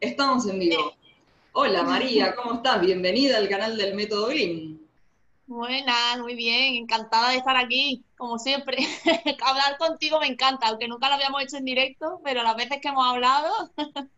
[0.00, 0.92] Estamos en vivo.
[1.52, 2.82] Hola María, ¿cómo estás?
[2.82, 4.78] Bienvenida al canal del Método Green.
[5.46, 8.76] Buenas, muy bien, encantada de estar aquí, como siempre.
[9.42, 12.88] Hablar contigo me encanta, aunque nunca lo habíamos hecho en directo, pero las veces que
[12.88, 13.50] hemos hablado.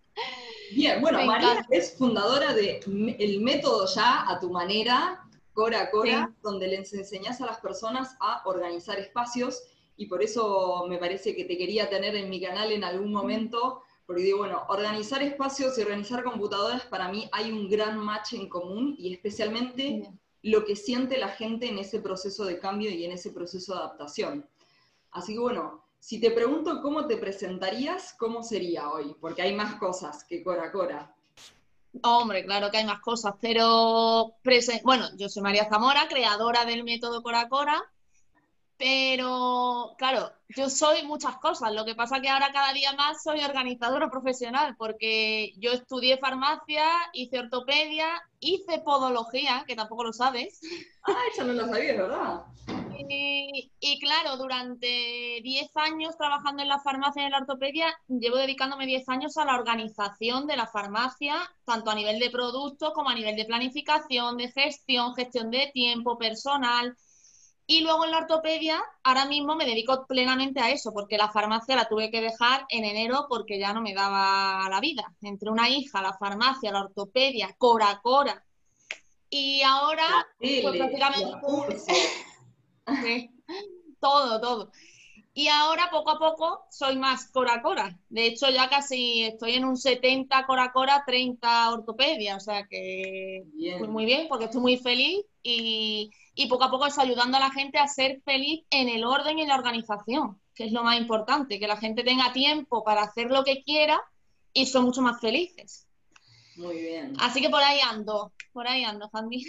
[0.72, 2.80] Bien, bueno, María es fundadora de
[3.20, 8.16] El Método Ya a tu manera, Cora a Cora, donde les enseñas a las personas
[8.18, 9.62] a organizar espacios
[9.96, 13.82] y por eso me parece que te quería tener en mi canal en algún momento
[14.08, 18.48] porque digo, bueno, organizar espacios y organizar computadoras, para mí hay un gran match en
[18.48, 23.12] común y especialmente lo que siente la gente en ese proceso de cambio y en
[23.12, 24.48] ese proceso de adaptación.
[25.10, 29.14] Así que bueno, si te pregunto cómo te presentarías, ¿cómo sería hoy?
[29.20, 31.14] Porque hay más cosas que Cora Cora.
[32.02, 34.36] Hombre, claro que hay más cosas, pero
[34.84, 37.84] bueno, yo soy María Zamora, creadora del método Cora Cora,
[38.78, 41.72] pero, claro, yo soy muchas cosas.
[41.72, 46.86] Lo que pasa que ahora cada día más soy organizadora profesional, porque yo estudié farmacia,
[47.12, 48.06] hice ortopedia,
[48.38, 50.60] hice podología, que tampoco lo sabes.
[51.02, 52.42] Ah, eso no lo sabía, ¿verdad?
[53.08, 58.36] Y, y, claro, durante 10 años trabajando en la farmacia y en la ortopedia, llevo
[58.36, 63.10] dedicándome 10 años a la organización de la farmacia, tanto a nivel de productos como
[63.10, 66.96] a nivel de planificación, de gestión, gestión de tiempo, personal.
[67.70, 71.76] Y luego en la ortopedia, ahora mismo me dedico plenamente a eso, porque la farmacia
[71.76, 75.14] la tuve que dejar en enero porque ya no me daba la vida.
[75.20, 78.42] Entre una hija, la farmacia, la ortopedia, Cora Cora.
[79.28, 81.30] Y ahora, pues prácticamente.
[84.00, 84.72] todo, todo.
[85.38, 87.96] Y ahora poco a poco soy más Cora Cora.
[88.08, 92.34] De hecho, ya casi estoy en un 70 Cora Cora, 30 ortopedia.
[92.34, 93.44] O sea que
[93.88, 97.50] muy bien, porque estoy muy feliz y y poco a poco eso ayudando a la
[97.50, 100.96] gente a ser feliz en el orden y en la organización, que es lo más
[100.96, 104.00] importante, que la gente tenga tiempo para hacer lo que quiera
[104.52, 105.88] y son mucho más felices.
[106.56, 107.14] Muy bien.
[107.18, 109.44] Así que por ahí ando, por ahí ando, Fanny.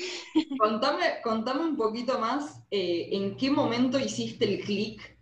[0.59, 5.18] Contame, contame un poquito más eh, en qué momento hiciste el clic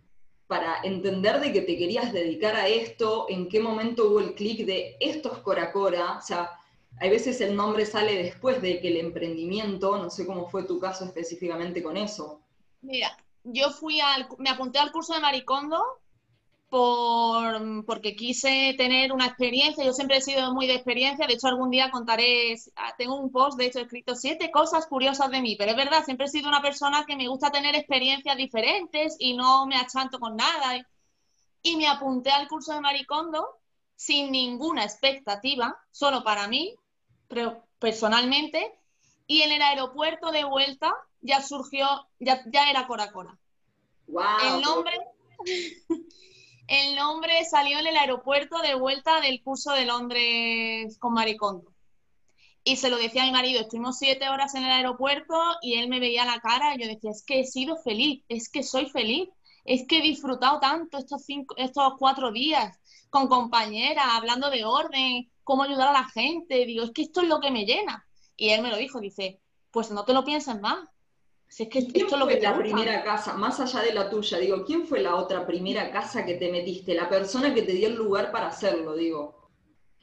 [0.48, 4.64] para entender de que te querías dedicar a esto, en qué momento hubo el clic
[4.64, 6.58] de esto es Cora Cora, o sea,
[6.98, 10.80] hay veces el nombre sale después de que el emprendimiento, no sé cómo fue tu
[10.80, 12.40] caso específicamente con eso.
[12.80, 15.84] Mira, yo fui al, me apunté al curso de Maricondo
[16.68, 21.48] por, porque quise tener una experiencia, yo siempre he sido muy de experiencia, de hecho
[21.48, 22.56] algún día contaré,
[22.98, 26.26] tengo un post de hecho escrito siete cosas curiosas de mí, pero es verdad, siempre
[26.26, 30.36] he sido una persona que me gusta tener experiencias diferentes y no me achanto con
[30.36, 30.86] nada.
[31.62, 33.58] Y me apunté al curso de Maricondo
[33.96, 36.76] sin ninguna expectativa, solo para mí,
[37.28, 38.78] pero personalmente,
[39.26, 41.86] y en el aeropuerto de vuelta ya surgió,
[42.20, 43.36] ya, ya era Cora Cora.
[44.06, 44.96] El nombre,
[46.68, 51.72] el nombre salió en el aeropuerto de vuelta del curso de Londres con Maricondo.
[52.62, 55.88] Y se lo decía a mi marido, estuvimos siete horas en el aeropuerto y él
[55.88, 58.90] me veía la cara y yo decía, es que he sido feliz, es que soy
[58.90, 59.30] feliz,
[59.64, 65.30] es que he disfrutado tanto estos, cinco, estos cuatro días con compañeras, hablando de orden,
[65.44, 66.66] cómo ayudar a la gente.
[66.66, 68.06] Digo, es que esto es lo que me llena.
[68.36, 69.40] Y él me lo dijo, dice,
[69.70, 70.86] pues no te lo pienses más.
[71.48, 74.38] Si es que esto es lo que la primera casa, más allá de la tuya?
[74.38, 76.94] Digo, ¿quién fue la otra primera casa que te metiste?
[76.94, 79.50] La persona que te dio el lugar para hacerlo, digo.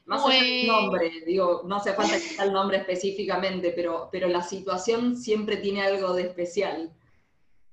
[0.06, 4.08] Más allá del pues nombre, digo, no hace falta que sea el nombre específicamente, pero,
[4.10, 6.92] pero la situación siempre tiene algo de especial.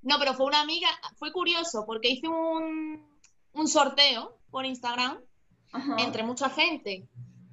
[0.01, 3.05] No, pero fue una amiga, fue curioso, porque hice un,
[3.53, 5.19] un sorteo por Instagram
[5.97, 7.07] entre mucha gente.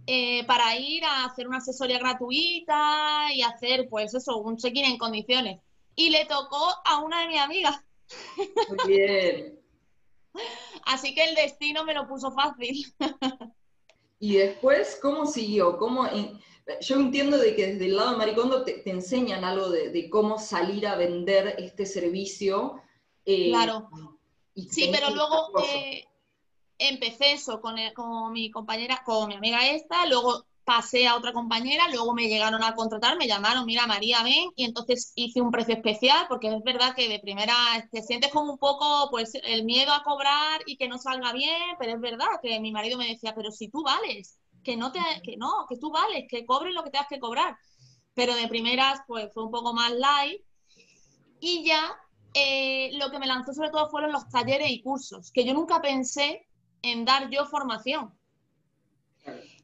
[0.07, 4.99] Eh, para ir a hacer una asesoría gratuita y hacer, pues eso, un check-in en
[4.99, 5.61] condiciones.
[6.01, 7.85] Y le tocó a una de mis amigas.
[8.69, 9.61] Muy bien.
[10.87, 12.87] Así que el destino me lo puso fácil.
[14.19, 15.77] y después, ¿cómo siguió?
[15.77, 16.09] ¿Cómo,
[16.81, 20.87] yo entiendo de que desde el lado de Maricondo te, enseñan algo de, cómo salir
[20.87, 22.81] a vender este servicio.
[23.27, 23.91] Eh, claro.
[24.55, 25.53] Sí, pero luego
[26.79, 31.89] empecé eso con, con mi compañera, con mi amiga esta, luego pasé a otra compañera,
[31.89, 35.75] luego me llegaron a contratar, me llamaron, mira María, ven, y entonces hice un precio
[35.75, 37.57] especial, porque es verdad que de primera
[37.91, 41.75] te sientes como un poco, pues, el miedo a cobrar y que no salga bien,
[41.77, 45.01] pero es verdad que mi marido me decía, pero si tú vales, que no, te,
[45.25, 47.57] que no, que tú vales, que cobres lo que tengas que cobrar.
[48.15, 50.41] Pero de primeras, pues, fue un poco más light.
[51.41, 51.97] Y ya
[52.33, 55.83] eh, lo que me lanzó sobre todo fueron los talleres y cursos, que yo nunca
[55.83, 56.47] pensé
[56.83, 58.15] en dar yo formación.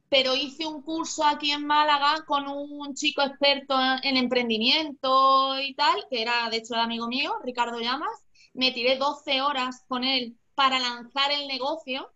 [0.09, 6.07] Pero hice un curso aquí en Málaga con un chico experto en emprendimiento y tal,
[6.09, 8.25] que era de hecho el amigo mío, Ricardo Llamas.
[8.55, 12.11] Me tiré 12 horas con él para lanzar el negocio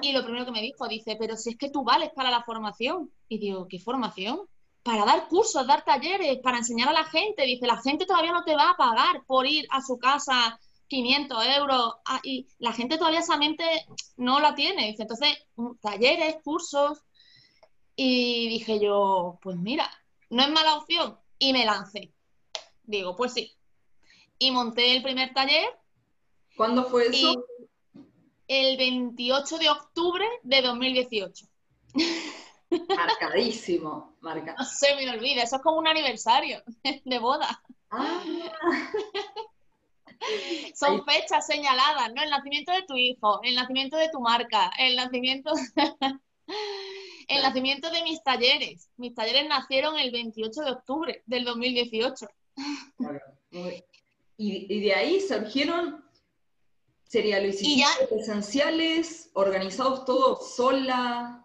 [0.00, 2.42] Y lo primero que me dijo, dice, pero si es que tú vales para la
[2.42, 3.10] formación.
[3.28, 4.40] Y digo, ¿qué formación?
[4.82, 7.44] Para dar cursos, dar talleres, para enseñar a la gente.
[7.44, 10.58] Dice, la gente todavía no te va a pagar por ir a su casa
[10.90, 13.64] 500 euros ah, y la gente todavía esa mente
[14.16, 14.88] no la tiene.
[14.88, 16.98] Dice, entonces, mm, talleres, cursos.
[17.96, 19.88] Y dije yo, pues mira,
[20.30, 21.18] no es mala opción.
[21.38, 22.12] Y me lancé.
[22.82, 23.52] Digo, pues sí.
[24.38, 25.78] Y monté el primer taller.
[26.56, 27.46] ¿Cuándo fue eso?
[28.48, 31.46] el 28 de octubre de 2018.
[32.88, 34.56] Marcadísimo, marca.
[34.58, 36.60] No se me olvida, eso es como un aniversario
[37.04, 37.62] de boda.
[37.90, 38.20] Ah.
[40.74, 42.22] Son fechas señaladas, ¿no?
[42.22, 45.52] El nacimiento de tu hijo, el nacimiento de tu marca, el nacimiento,
[47.28, 48.88] el nacimiento de mis talleres.
[48.96, 52.26] Mis talleres nacieron el 28 de octubre del 2018.
[54.36, 56.04] Y, y de ahí surgieron
[57.10, 61.39] Sería, ¿lo hiciste presenciales, organizados todos sola?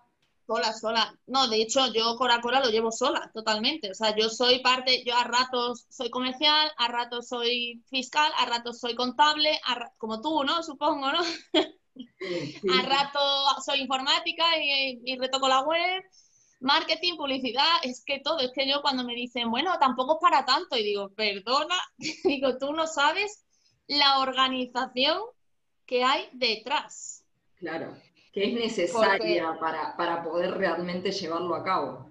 [0.47, 1.19] Sola, sola.
[1.27, 3.91] No, de hecho, yo Cora Cora lo llevo sola, totalmente.
[3.91, 8.45] O sea, yo soy parte, yo a ratos soy comercial, a ratos soy fiscal, a
[8.45, 9.59] ratos soy contable,
[9.97, 10.61] como tú, ¿no?
[10.63, 11.19] Supongo, ¿no?
[12.77, 16.03] A ratos soy informática y, y retoco la web
[16.59, 20.45] marketing, publicidad, es que todo, es que yo cuando me dicen, bueno, tampoco es para
[20.45, 21.75] tanto, y digo, perdona,
[22.23, 23.45] digo, tú no sabes
[23.87, 25.21] la organización
[25.85, 27.23] que hay detrás.
[27.57, 27.95] Claro,
[28.35, 32.09] que es necesaria para, para poder realmente llevarlo a cabo.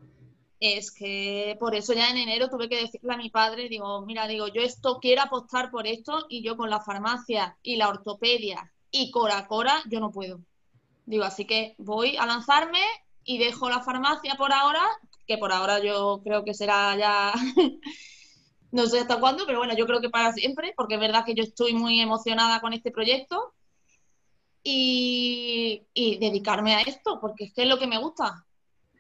[0.59, 4.27] Es que por eso ya en enero tuve que decirle a mi padre, digo, mira,
[4.27, 8.73] digo, yo esto quiero apostar por esto y yo con la farmacia y la ortopedia
[8.91, 10.41] y Cora Cora, yo no puedo.
[11.05, 12.81] Digo, así que voy a lanzarme
[13.23, 14.83] y dejo la farmacia por ahora,
[15.27, 17.35] que por ahora yo creo que será ya,
[18.73, 21.35] no sé hasta cuándo, pero bueno, yo creo que para siempre, porque es verdad que
[21.35, 23.54] yo estoy muy emocionada con este proyecto
[24.65, 28.45] y, dedicarme a esto, porque es que es lo que me gusta.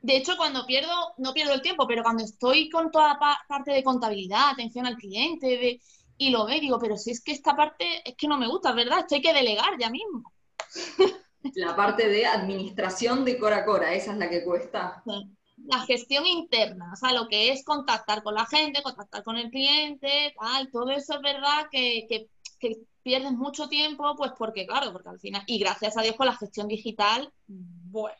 [0.02, 3.18] De hecho, cuando pierdo, no pierdo el tiempo, pero cuando estoy con toda
[3.48, 5.80] parte de contabilidad, atención al cliente,
[6.18, 8.72] y lo veo, digo, pero si es que esta parte es que no me gusta,
[8.72, 9.00] ¿verdad?
[9.00, 10.32] Esto hay que delegar ya mismo.
[11.54, 15.02] La parte de administración de Cora Cora, esa es la que cuesta.
[15.66, 19.50] La gestión interna, o sea, lo que es contactar con la gente, contactar con el
[19.50, 22.28] cliente, tal, todo eso es verdad que, que,
[22.68, 26.26] que pierdes mucho tiempo, pues porque, claro, porque al final, y gracias a Dios con
[26.26, 28.16] la gestión digital, bueno,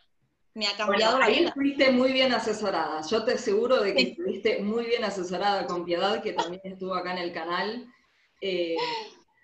[0.55, 1.49] me ha cambiado la vida.
[1.49, 3.01] Estuviste muy bien asesorada.
[3.03, 7.13] Yo te aseguro de que estuviste muy bien asesorada con Piedad, que también estuvo acá
[7.13, 7.87] en el canal.
[8.41, 8.77] Eh,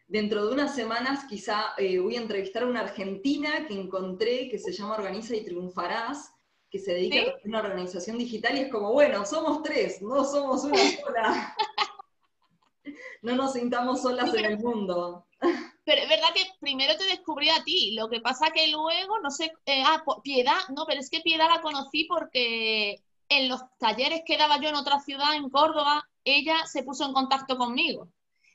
[0.06, 4.58] dentro de unas semanas quizá eh, voy a entrevistar a una argentina que encontré que
[4.58, 6.32] se llama Organiza y Triunfarás,
[6.70, 10.64] que se dedica a una organización digital y es como, bueno, somos tres, no somos
[10.64, 11.56] una sola.
[13.22, 15.26] No nos sintamos solas en el mundo.
[15.84, 19.30] Pero es verdad que primero te descubrí a ti, lo que pasa que luego, no
[19.30, 24.22] sé, eh, ah, Piedad, no, pero es que Piedad la conocí porque en los talleres
[24.26, 28.12] que daba yo en otra ciudad, en Córdoba, ella se puso en contacto conmigo.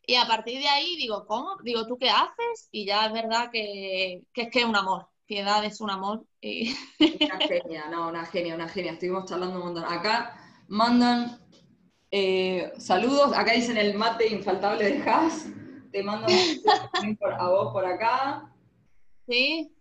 [0.08, 1.58] Y a partir de ahí digo, ¿cómo?
[1.64, 2.70] Digo, ¿tú qué haces?
[2.72, 5.08] Y ya es verdad que, es que es un amor.
[5.26, 6.26] Piedad es un amor.
[6.42, 8.92] Una genia, no, una genia, una genia.
[8.92, 9.86] Estuvimos charlando un montón.
[9.86, 10.38] Acá
[10.68, 11.40] mandan
[12.12, 13.32] eh, saludos.
[13.36, 15.48] Acá dicen el mate infaltable de Haas
[15.96, 16.28] te mando
[17.40, 18.52] a vos por acá.
[19.28, 19.72] Sí.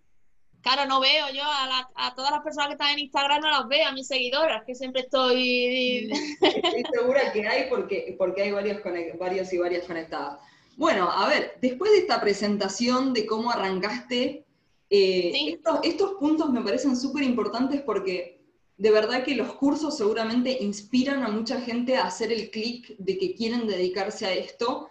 [0.62, 3.86] Claro, no veo yo a, todas las personas que están en Instagram, no las veo,
[3.86, 6.10] a mis seguidoras, que siempre estoy...
[6.40, 8.80] Estoy segura que hay porque, porque hay varios,
[9.18, 10.38] varios y varias conectadas.
[10.76, 14.46] Bueno, a ver, después de esta presentación de cómo arrancaste,
[14.88, 18.43] eh, estos, puntos me parecen súper importantes porque
[18.76, 23.18] de verdad que los cursos seguramente inspiran a mucha gente a hacer el clic de
[23.18, 24.88] que quieren dedicarse a esto.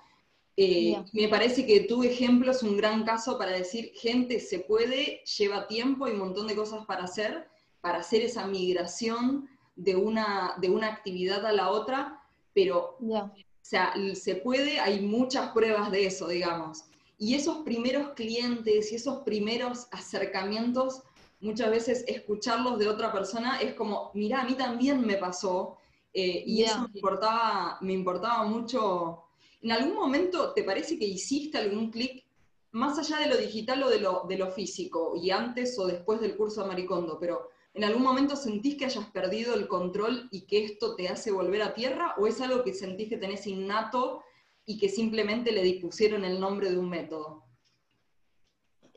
[0.55, 5.21] Eh, me parece que tu ejemplo es un gran caso para decir, gente, se puede,
[5.37, 7.47] lleva tiempo y un montón de cosas para hacer,
[7.81, 12.21] para hacer esa migración de una, de una actividad a la otra,
[12.53, 16.85] pero o sea, se puede, hay muchas pruebas de eso, digamos.
[17.17, 21.03] Y esos primeros clientes y esos primeros acercamientos,
[21.43, 25.77] muchas veces escucharlos de otra persona es como, mira, a mí también me pasó,
[26.13, 29.23] eh, y eso me importaba, me importaba mucho
[29.63, 32.25] ¿En algún momento te parece que hiciste algún clic
[32.71, 36.19] más allá de lo digital o de lo, de lo físico, y antes o después
[36.19, 40.41] del curso de Maricondo, pero ¿en algún momento sentís que hayas perdido el control y
[40.47, 42.13] que esto te hace volver a tierra?
[42.17, 44.21] ¿O es algo que sentís que tenés innato
[44.65, 47.42] y que simplemente le dispusieron el nombre de un método?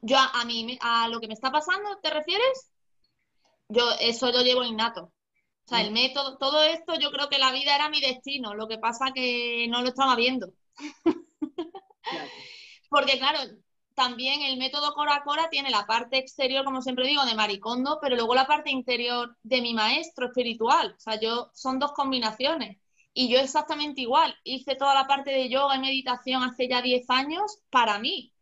[0.03, 2.71] Yo a, mí, a lo que me está pasando, ¿te refieres?
[3.69, 5.05] Yo eso lo llevo innato.
[5.05, 8.69] O sea, el método, todo esto yo creo que la vida era mi destino, lo
[8.69, 10.53] que pasa que no lo estaba viendo.
[12.89, 13.41] Porque claro,
[13.95, 18.15] también el método Cora Cora tiene la parte exterior, como siempre digo, de Maricondo, pero
[18.15, 20.95] luego la parte interior de mi maestro espiritual.
[20.97, 22.79] O sea, yo son dos combinaciones.
[23.15, 24.37] Y yo exactamente igual.
[24.45, 28.35] Hice toda la parte de yoga y meditación hace ya 10 años para mí.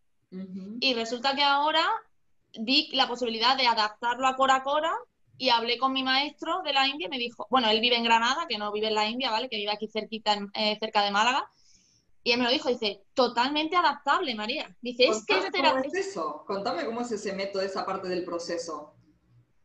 [0.81, 1.85] Y resulta que ahora
[2.59, 4.95] vi la posibilidad de adaptarlo a Cora Cora
[5.37, 8.05] y hablé con mi maestro de la India y me dijo, bueno, él vive en
[8.05, 9.49] Granada, que no vive en la India, ¿vale?
[9.49, 11.50] Que vive aquí cerquita, eh, cerca de Málaga.
[12.23, 14.75] Y él me lo dijo, dice, totalmente adaptable, María.
[14.81, 16.45] Dice, es que este ¿Cómo es eso?
[16.47, 18.95] Contame cómo es ese método, esa parte del proceso.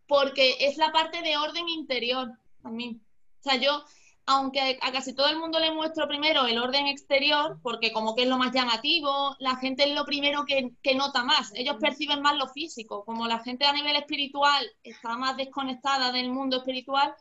[0.08, 2.30] Porque es la parte de orden interior
[2.64, 3.00] a mí.
[3.40, 3.84] O sea, yo
[4.31, 8.21] aunque a casi todo el mundo le muestro primero el orden exterior, porque como que
[8.21, 11.51] es lo más llamativo, la gente es lo primero que, nota más.
[11.55, 13.03] Ellos perciben más lo físico.
[13.05, 17.12] Como la gente a nivel espiritual está más desconectada del mundo espiritual,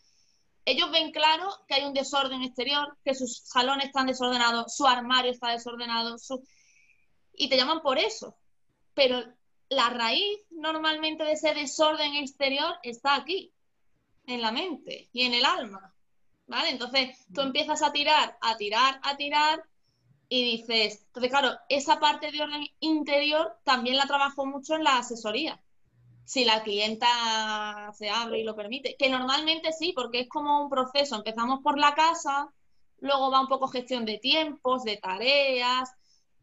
[0.67, 5.33] ellos ven claro que hay un desorden exterior, que sus salones están desordenados, su armario
[5.33, 6.17] está desordenado,
[7.33, 8.37] y te llaman por eso.
[8.93, 9.25] Pero
[9.71, 13.51] la raíz normalmente de ese desorden exterior está aquí,
[14.27, 15.95] en la mente y en el alma.
[16.49, 16.71] ¿Vale?
[16.71, 19.63] Entonces tú empiezas a tirar, a tirar, a tirar
[20.29, 24.99] y dices, entonces claro, esa parte de orden interior también la trabajo mucho en la
[24.99, 25.61] asesoría.
[26.25, 30.69] Si la clienta se abre y lo permite, que normalmente sí, porque es como un
[30.69, 31.17] proceso.
[31.17, 32.53] Empezamos por la casa,
[32.99, 35.91] luego va un poco gestión de tiempos, de tareas,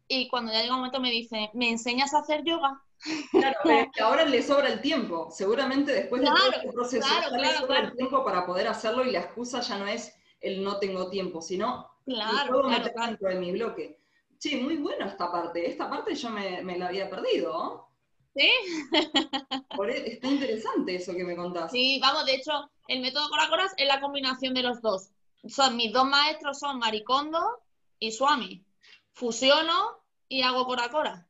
[0.08, 2.82] y cuando ya llega un momento me dice, ¿me enseñas a hacer yoga?
[3.30, 5.28] Claro, pero que ahora le sobra el tiempo.
[5.30, 9.20] Seguramente después de todo este proceso le sobra el tiempo para poder hacerlo y la
[9.20, 13.52] excusa ya no es el no tengo tiempo, sino claro, puedo meter dentro de mi
[13.52, 13.98] bloque.
[14.38, 15.68] Sí, muy bueno esta parte.
[15.68, 17.88] Esta parte yo me, la había perdido.
[18.34, 18.50] ¿Sí?
[19.88, 21.70] E, está interesante eso que me contás.
[21.70, 25.10] Sí, vamos, de hecho, el método Coracoras es la combinación de los dos.
[25.48, 27.62] Son mis dos maestros son Maricondo
[27.98, 28.64] y Swami.
[29.12, 31.28] Fusiono y hago Coracora.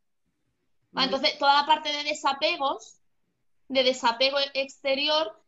[0.96, 2.96] Entonces, toda la parte de desapegos,
[3.68, 5.42] de desapego exterior,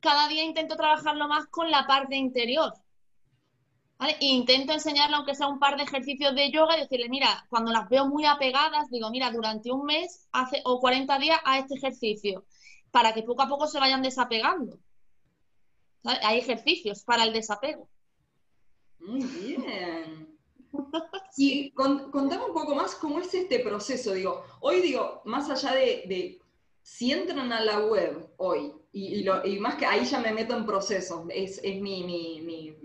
[0.00, 2.72] cada día intento trabajarlo más con la parte interior.
[3.98, 4.16] ¿vale?
[4.20, 7.72] E intento enseñarle, aunque sea un par de ejercicios de yoga, y decirle, mira, cuando
[7.72, 11.74] las veo muy apegadas, digo, mira, durante un mes hace, o 40 días a este
[11.74, 12.44] ejercicio,
[12.90, 14.78] para que poco a poco se vayan desapegando.
[16.04, 17.88] Hay ejercicios para el desapego.
[18.98, 20.31] Muy bien.
[21.36, 24.12] Y contame un poco más cómo es este proceso.
[24.12, 26.38] Digo, hoy digo, más allá de,
[26.82, 29.24] si entran a la web hoy, y,
[29.58, 32.76] más que ahí ya me meto en procesos, es, mi, mi,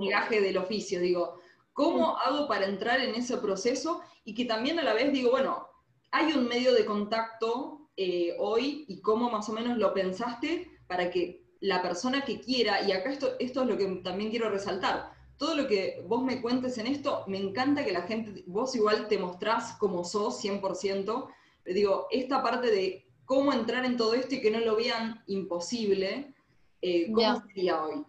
[0.00, 1.40] viaje del oficio, digo,
[1.72, 4.00] ¿cómo hago para entrar en ese proceso?
[4.24, 5.68] Y que también a la vez digo, bueno,
[6.10, 11.10] hay un medio de contacto eh, hoy y cómo más o menos lo pensaste para
[11.10, 15.12] que la persona que quiera, y acá esto, esto es lo que también quiero resaltar,
[15.40, 19.08] todo lo que vos me cuentes en esto, me encanta que la gente, vos igual
[19.08, 21.28] te mostrás como sos 100%,
[21.62, 25.24] pero digo, esta parte de cómo entrar en todo esto y que no lo vean
[25.28, 26.34] imposible,
[26.82, 28.04] eh, ¿cómo sería hoy?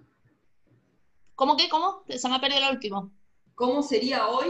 [1.36, 1.70] ¿Cómo que?
[1.70, 2.04] ¿Cómo?
[2.10, 3.14] Se me ha perdido el último.
[3.56, 4.50] ¿Cómo sería hoy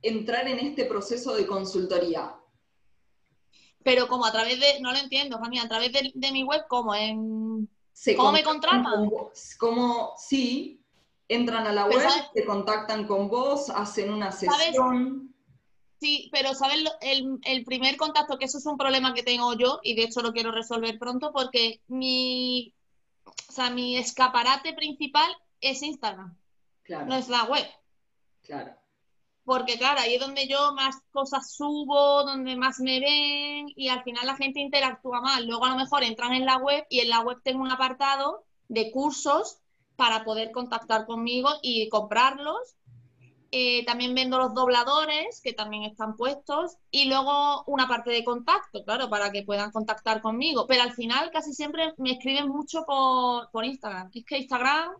[0.00, 2.34] entrar en este proceso de consultoría?
[3.84, 6.94] Pero como a través de, no lo entiendo, Jamia, a través de, mi web, ¿cómo?
[6.94, 7.68] En,
[8.16, 9.10] ¿Cómo me contratan?
[9.58, 10.14] ¿Cómo?
[10.16, 10.81] Sí,
[11.32, 15.34] Entran a la web, te contactan con vos, hacen una sesión.
[16.02, 16.84] Sí, pero ¿sabes?
[17.00, 20.32] El, primer contacto, que eso es un problema que tengo yo y de hecho lo
[20.32, 22.74] quiero resolver pronto porque mi,
[23.24, 26.36] o sea, mi escaparate principal es Instagram.
[26.82, 27.06] Claro.
[27.06, 27.64] No es la web.
[28.42, 28.74] Claro.
[29.44, 34.02] Porque claro, ahí es donde yo más cosas subo, donde más me ven y al
[34.02, 35.42] final la gente interactúa más.
[35.46, 38.44] Luego a lo mejor entran en la web y en la web tengo un apartado
[38.66, 39.61] de cursos
[40.02, 42.74] para poder contactar conmigo y comprarlos.
[43.52, 48.84] Eh, también vendo los dobladores, que también están puestos, y luego una parte de contacto,
[48.84, 50.66] claro, para que puedan contactar conmigo.
[50.66, 54.10] Pero al final casi siempre me escriben mucho por, por Instagram.
[54.12, 54.90] Es que Instagram...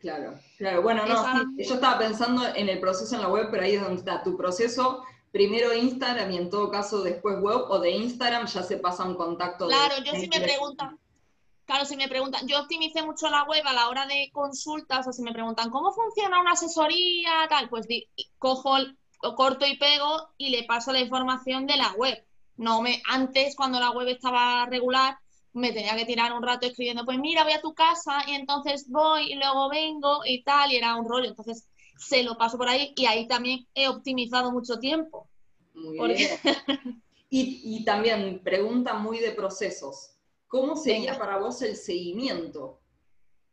[0.00, 0.82] Claro, claro.
[0.82, 1.24] Bueno, no,
[1.56, 4.36] yo estaba pensando en el proceso en la web, pero ahí es donde está tu
[4.36, 5.04] proceso.
[5.30, 9.14] Primero Instagram y en todo caso después web o de Instagram ya se pasa un
[9.14, 9.68] contacto.
[9.68, 10.98] Claro, yo sí me preguntan,
[11.64, 15.12] Claro, si me preguntan, yo optimicé mucho la web a la hora de consultas, o
[15.12, 17.86] si me preguntan cómo funciona una asesoría, tal, pues
[18.38, 18.76] cojo,
[19.36, 22.24] corto y pego y le paso la información de la web.
[22.56, 25.16] No me, antes, cuando la web estaba regular,
[25.52, 28.86] me tenía que tirar un rato escribiendo, pues mira, voy a tu casa y entonces
[28.88, 31.28] voy y luego vengo y tal, y era un rollo.
[31.28, 35.28] Entonces se lo paso por ahí y ahí también he optimizado mucho tiempo.
[35.74, 36.30] Muy bien.
[37.30, 40.11] y, y también pregunta muy de procesos.
[40.52, 42.82] ¿Cómo sería para vos el seguimiento?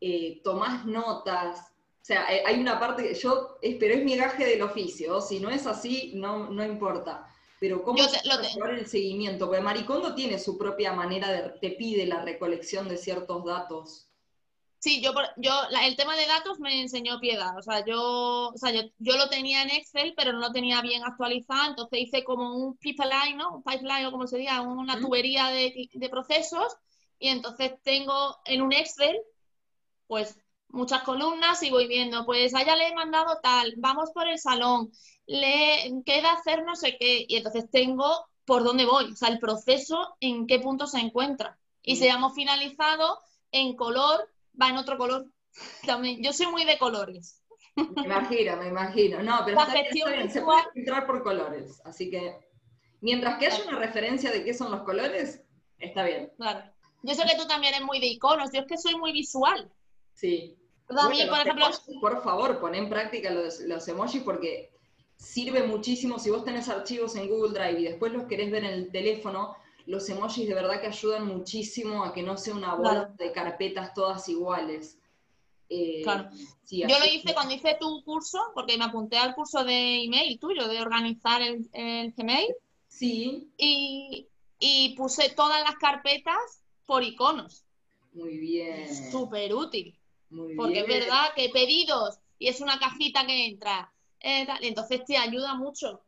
[0.01, 1.71] Eh, ¿Tomás notas?
[2.01, 5.39] O sea, eh, hay una parte que yo, pero es mi gaje del oficio, si
[5.39, 7.25] no es así, no, no importa.
[7.57, 8.19] Pero ¿cómo se
[8.69, 9.47] el seguimiento?
[9.47, 14.09] Porque Maricondo tiene su propia manera de, te pide la recolección de ciertos datos.
[14.79, 17.57] Sí, yo, yo el tema de datos me enseñó Piedad.
[17.57, 21.03] O sea, yo, o sea yo, lo tenía en Excel, pero no lo tenía bien
[21.05, 21.69] actualizado.
[21.69, 23.55] Entonces hice como un pipeline, ¿no?
[23.55, 26.75] Un pipeline o como se diga, una tubería de, de procesos.
[27.19, 29.19] Y entonces tengo en un Excel,
[30.07, 34.39] pues muchas columnas y voy viendo, pues allá le he mandado tal, vamos por el
[34.39, 34.91] salón,
[35.25, 39.39] le queda hacer no sé qué, y entonces tengo por dónde voy, o sea, el
[39.39, 41.59] proceso en qué punto se encuentra.
[41.83, 43.19] Y si hemos finalizado
[43.51, 44.27] en color,
[44.59, 45.25] va en otro color.
[45.85, 47.43] También, yo soy muy de colores.
[47.75, 49.23] Me imagino, me imagino.
[49.23, 52.35] No, pero está bien, se puede filtrar por colores, así que
[53.01, 55.43] mientras que haya una referencia de qué son los colores,
[55.77, 56.31] está bien.
[56.37, 56.71] Claro.
[57.03, 59.71] Yo sé que tú también eres muy de iconos, yo es que soy muy visual.
[60.13, 60.55] Sí.
[62.01, 64.71] por favor, pon en práctica los, los emojis porque
[65.15, 66.19] sirve muchísimo.
[66.19, 69.55] Si vos tenés archivos en Google Drive y después los querés ver en el teléfono,
[69.85, 73.93] los emojis de verdad que ayudan muchísimo a que no sea una bola de carpetas
[73.93, 74.99] todas iguales.
[75.69, 76.29] Eh, claro.
[76.69, 80.67] Yo lo hice cuando hice tu curso, porque me apunté al curso de email tuyo,
[80.67, 81.69] de organizar el,
[82.15, 82.53] Gmail.
[82.87, 83.51] Sí.
[83.57, 84.27] Y,
[84.59, 87.63] y, puse todas las carpetas por iconos.
[88.13, 89.11] Muy bien.
[89.11, 89.95] Súper útil.
[90.57, 93.93] Porque es verdad que pedidos y es una cajita que entra.
[94.19, 96.01] Eh, entonces te ayuda mucho.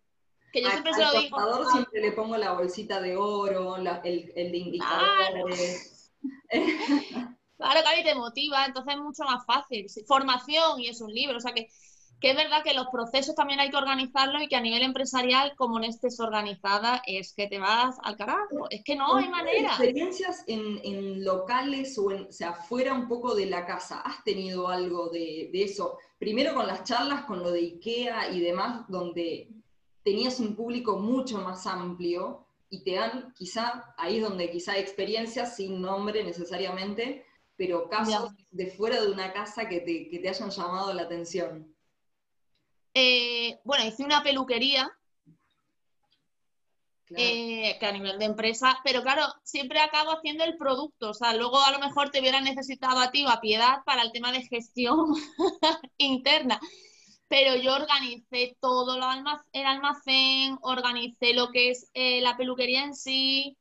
[0.51, 1.37] Que yo siempre se lo digo.
[1.37, 5.87] Al siempre le pongo la bolsita de oro, el, de indicadores.
[7.57, 7.81] Claro.
[7.83, 9.85] claro, y te motiva, entonces es mucho más fácil.
[10.07, 11.67] Formación y es un libro, o sea que
[12.21, 15.53] que es verdad que los procesos también hay que organizarlos y que a nivel empresarial,
[15.57, 18.69] como no estés organizada, es que te vas al carajo.
[18.69, 19.69] Es que no hay manera.
[19.69, 24.01] ¿Experiencias en, locales o, en, sea, fuera un poco de la casa?
[24.01, 25.97] ¿Has tenido algo de, eso?
[26.19, 29.49] Primero con las charlas, con lo de IKEA y demás, donde
[30.03, 35.55] tenías un público mucho más amplio y te dan quizá, ahí es donde quizá experiencias
[35.55, 37.25] sin nombre necesariamente,
[37.57, 41.71] pero casos de fuera de una casa que te, que te hayan llamado la atención.
[42.93, 44.91] Eh, bueno, hice una peluquería,
[47.15, 51.33] eh, que a nivel de empresa, pero claro, siempre acabo haciendo el producto, o sea,
[51.33, 54.31] luego a lo mejor te hubiera necesitado a ti o a piedad para el tema
[54.31, 55.13] de gestión
[55.97, 56.59] interna,
[57.27, 63.57] pero yo organicé todo el almacén, organicé lo que es eh, la peluquería en sí,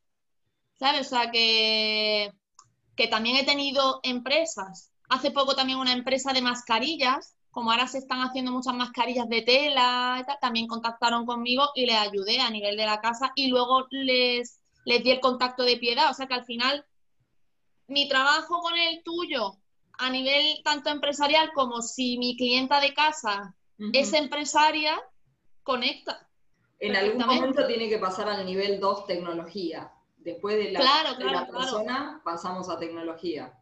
[0.79, 1.07] ¿sabes?
[1.07, 2.33] O sea, que,
[2.97, 4.93] que también he tenido empresas.
[5.09, 9.43] Hace poco también una empresa de mascarillas como ahora se están haciendo muchas mascarillas de
[9.43, 14.61] tela, también contactaron conmigo y les ayudé a nivel de la casa y luego les,
[14.85, 16.11] les di el contacto de piedad.
[16.11, 16.85] O sea que al final
[17.89, 19.57] mi trabajo con el tuyo
[19.99, 23.55] a nivel tanto empresarial como si mi clienta de casa
[23.93, 25.01] es empresaria,
[25.63, 26.29] conecta.
[26.79, 29.93] En algún momento tiene que pasar al nivel 2 tecnología.
[30.17, 33.60] Después de la, de la persona pasamos a tecnología.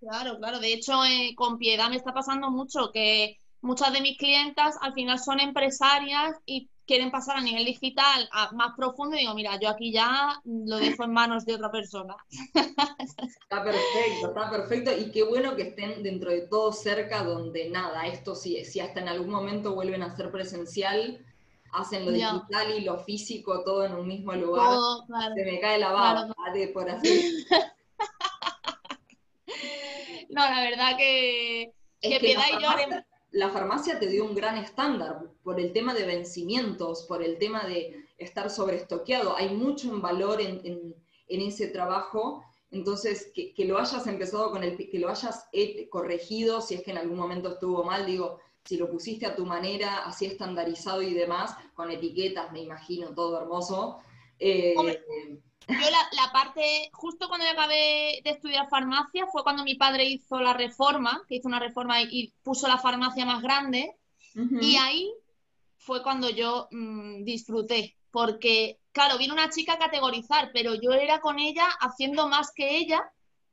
[0.00, 0.58] Claro, claro.
[0.58, 4.94] De hecho, eh, con Piedad me está pasando mucho que muchas de mis clientas al
[4.94, 9.60] final son empresarias y quieren pasar a nivel digital a más profundo y digo, mira,
[9.60, 12.16] yo aquí ya lo dejo en manos de otra persona.
[13.42, 18.06] Está perfecto, está perfecto y qué bueno que estén dentro de todo cerca donde nada,
[18.06, 21.18] esto sí, si hasta en algún momento vuelven a ser presencial,
[21.72, 24.78] hacen lo digital y lo físico todo en un mismo lugar,
[25.34, 26.28] se me cae la baba
[26.72, 27.44] por así.
[30.30, 32.36] No, la verdad que, que,
[33.32, 37.64] la, farmacia, te dio un gran estándar por el tema de vencimientos, por el tema
[37.64, 39.36] de estar sobreestoqueado.
[39.36, 40.94] Hay mucho en valor en,
[41.28, 42.44] ese trabajo.
[42.70, 46.92] Entonces, que, lo hayas empezado con el, que lo hayas eh, corregido, si es que
[46.92, 51.12] en algún momento estuvo mal, digo, si lo pusiste a tu manera, así estandarizado y
[51.12, 53.98] demás, con etiquetas, me imagino, todo hermoso.
[54.38, 54.74] Eh,
[55.70, 60.40] yo la, parte, justo cuando yo acabé de estudiar farmacia, fue cuando mi padre hizo
[60.40, 63.96] la reforma, que hizo una reforma y, puso la farmacia más grande,
[64.60, 65.12] y ahí
[65.76, 71.20] fue cuando yo mm, disfruté, porque, claro, vino una chica a categorizar, pero yo era
[71.20, 73.02] con ella haciendo más que ella.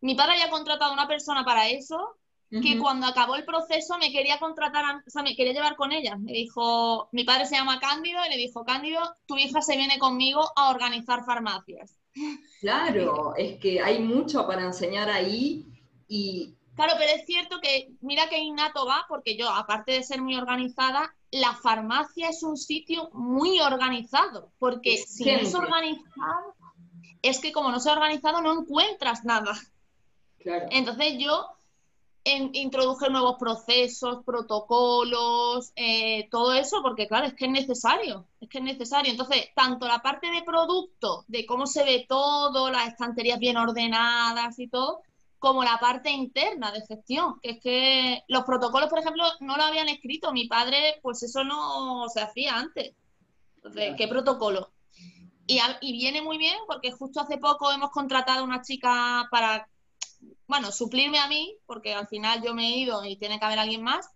[0.01, 2.17] Mi padre había contratado a una persona para eso,
[2.49, 6.15] que cuando acabó el proceso me quería contratar, o sea, me quería llevar con ella.
[6.15, 9.99] Me dijo, mi padre se llama Cándido y le dijo, Cándido, tu hija se viene
[9.99, 11.97] conmigo a organizar farmacias.
[12.61, 15.65] Claro, es que hay mucho para enseñar ahí
[16.07, 16.53] y...
[16.75, 20.35] Claro, pero es cierto que, mira que innato va, porque yo, aparte de ser muy
[20.35, 26.55] organizada, la farmacia es un sitio muy organizado, porque si no es organizado,
[27.23, 29.57] es que como no se ha organizado no encuentras nada.
[30.37, 30.67] Claro.
[30.69, 31.56] Entonces yo
[32.53, 38.57] introduje nuevos procesos, protocolos, eh, todo eso, porque claro, es que es necesario, es que
[38.57, 39.11] es necesario.
[39.11, 44.59] Entonces, tanto la parte de producto, de cómo se ve todo, las estanterías bien ordenadas
[44.59, 45.01] y todo,
[45.39, 49.63] como la parte interna de gestión, que es que los protocolos, por ejemplo, no lo
[49.63, 50.31] habían escrito.
[50.31, 52.93] Mi padre, pues eso no se hacía antes.
[53.57, 54.71] Entonces, ¿qué protocolo?
[55.45, 59.67] Y, y viene muy bien porque justo hace poco hemos contratado a una chica para
[60.47, 63.59] bueno, suplirme a mí, porque al final yo me he ido y tiene que haber
[63.59, 64.09] alguien más,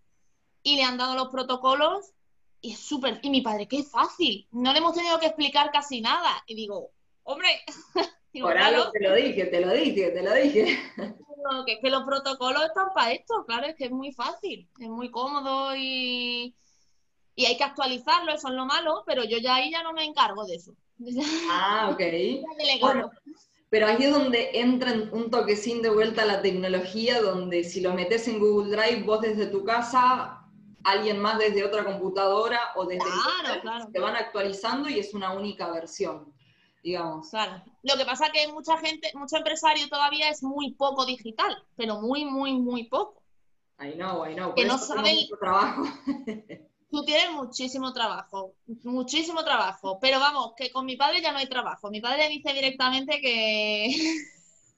[0.63, 2.13] y le han dado los protocolos
[2.62, 6.00] y es súper, y mi padre, qué fácil, no le hemos tenido que explicar casi
[6.00, 6.44] nada.
[6.46, 6.91] Y digo,
[7.24, 7.50] hombre,
[8.39, 10.80] por algo te lo dije, te lo dije, te lo dije.
[11.65, 14.89] que es que los protocolos están para esto, claro, es que es muy fácil, es
[14.89, 16.56] muy cómodo y,
[17.36, 20.06] y hay que actualizarlo, eso es lo malo, pero yo ya ahí ya no me
[20.06, 20.76] encargo de eso.
[21.52, 22.02] Ah, ok.
[22.80, 23.12] bueno,
[23.72, 27.94] pero ahí es donde entra un toquecín de vuelta a la tecnología, donde si lo
[27.94, 30.46] metes en Google Drive, vos desde tu casa,
[30.84, 33.06] alguien más desde otra computadora o desde
[33.62, 36.34] claro, te van actualizando y es una única versión,
[36.84, 37.30] digamos.
[37.30, 37.64] Claro.
[37.84, 42.02] Lo que pasa es que mucha gente, mucho empresario todavía es muy poco digital, pero
[42.02, 43.24] muy, muy, muy poco.
[43.80, 44.54] I know, I know.
[44.54, 45.16] que no saben...
[45.40, 45.84] trabajo.
[46.92, 51.48] Tú tienes muchísimo trabajo, muchísimo trabajo, pero vamos, que con mi padre ya no hay
[51.48, 51.90] trabajo.
[51.90, 53.96] Mi padre dice directamente que,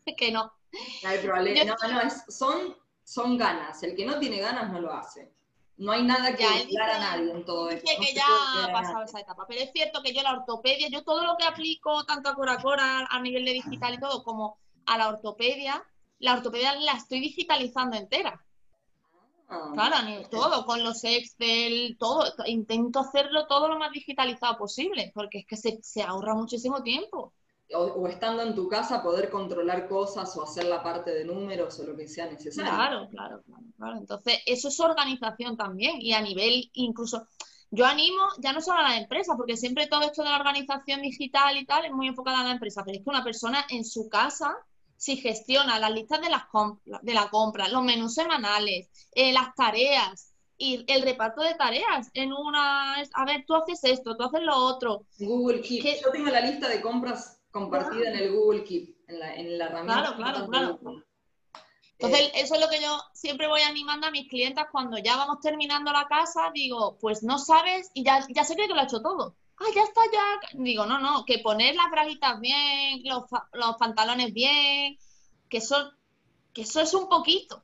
[0.17, 0.53] que no.
[1.01, 3.81] No hay problema, no, no, son, son ganas.
[3.81, 5.33] El que no tiene ganas no lo hace.
[5.77, 7.89] No hay nada que ayudar a nadie en todo esto.
[7.89, 8.25] Dice que ya
[8.63, 11.45] ha pasado esa etapa, pero es cierto que yo la ortopedia, yo todo lo que
[11.45, 15.83] aplico, tanto a Cora Cora, a nivel de digital y todo, como a la ortopedia,
[16.19, 18.39] la ortopedia la estoy digitalizando entera.
[19.47, 22.23] Claro, todo, con los Excel, todo.
[22.45, 27.33] Intento hacerlo todo lo más digitalizado posible, porque es que se, ahorra muchísimo tiempo.
[27.75, 31.83] O, estando en tu casa poder controlar cosas o hacer la parte de números o
[31.83, 32.71] lo que sea necesario.
[32.71, 33.43] Claro, claro,
[33.77, 37.27] claro, Entonces, eso es organización también y a nivel incluso,
[37.71, 41.01] yo animo ya no solo a la empresa, porque siempre todo esto de la organización
[41.01, 43.85] digital y tal es muy enfocada a la empresa, pero es que una persona en
[43.85, 44.55] su casa
[44.97, 46.43] si gestiona las listas de, las
[47.01, 52.31] de la compra, los menús semanales, eh, las tareas y el reparto de tareas en
[52.31, 52.95] una...
[52.95, 55.05] A ver, tú haces esto, tú haces lo otro.
[55.19, 56.01] Google Keep.
[56.03, 59.65] Yo tengo la lista de compras compartida en el Google Keep, en la, en la
[59.65, 60.15] herramienta.
[60.15, 61.03] Claro, claro, claro.
[61.99, 65.15] Entonces, eh, eso es lo que yo siempre voy animando a mis clientes cuando ya
[65.15, 68.83] vamos terminando la casa, digo, pues no sabes y ya, ya sé que lo ha
[68.83, 70.61] hecho todo ah, ya está, ya.
[70.63, 74.97] Digo, no, no, que poner las braguitas bien, los, pantalones bien,
[75.49, 75.91] que eso,
[76.53, 77.63] que eso es un poquito.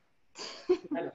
[0.89, 1.13] Claro,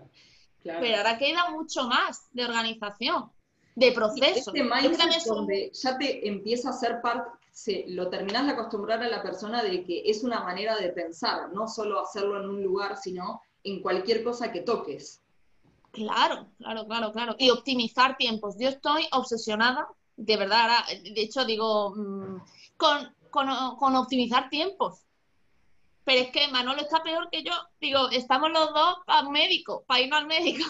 [0.80, 3.30] Pero ahora queda mucho más de organización,
[3.74, 4.50] de proceso.
[4.54, 9.08] Este mindset donde ya te empieza a ser parte, se, lo terminas de acostumbrar a
[9.08, 12.96] la persona de que es una manera de pensar, no solo hacerlo en un lugar,
[12.96, 15.20] sino en cualquier cosa que toques.
[15.92, 17.36] Claro, claro, claro, claro.
[17.38, 18.56] Y optimizar tiempos.
[18.58, 22.42] Yo estoy obsesionada de verdad, de hecho digo, mm,
[22.76, 25.04] con, con, optimizar tiempos.
[26.04, 27.52] Pero es que Manolo está peor que yo.
[27.80, 30.64] Digo, estamos los dos para médico, para ir al médico.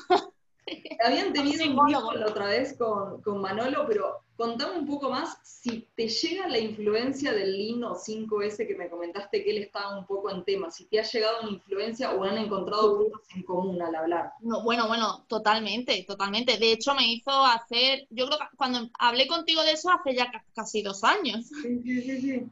[1.04, 5.86] Habían tenido un la otra vez con, con Manolo, pero Contame un poco más si
[5.94, 10.28] te llega la influencia del Lino 5S que me comentaste que él estaba un poco
[10.30, 13.94] en tema, si te ha llegado una influencia o han encontrado puntos en común al
[13.94, 14.32] hablar.
[14.40, 16.58] No, bueno, bueno, totalmente, totalmente.
[16.58, 20.30] De hecho, me hizo hacer, yo creo que cuando hablé contigo de eso hace ya
[20.52, 21.48] casi dos años,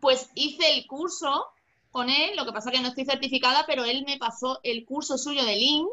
[0.00, 1.46] pues hice el curso
[1.90, 5.18] con él, lo que pasa que no estoy certificada, pero él me pasó el curso
[5.18, 5.86] suyo de Lean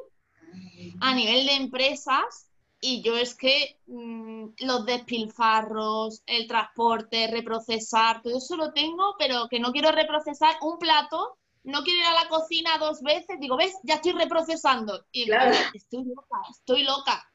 [1.01, 2.48] a nivel de empresas
[2.81, 9.47] y yo es que mm, los despilfarros, el transporte, reprocesar, todo eso lo tengo, pero
[9.49, 13.57] que no quiero reprocesar un plato, no quiero ir a la cocina dos veces, digo,
[13.57, 13.75] ¿ves?
[13.83, 15.05] Ya estoy reprocesando.
[15.11, 15.55] Y claro.
[15.73, 17.29] estoy loca, estoy loca.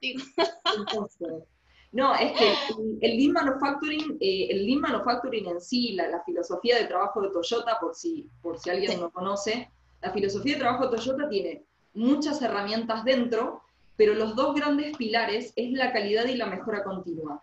[1.92, 2.54] No, es que
[3.02, 7.78] el Lean Manufacturing, eh, el Lean Manufacturing en sí, la, filosofía de trabajo de Toyota,
[7.80, 12.42] por si, por si alguien no conoce, la filosofía de trabajo de Toyota tiene muchas
[12.42, 13.63] herramientas dentro
[13.96, 17.42] pero los dos grandes pilares es la calidad y la mejora continua.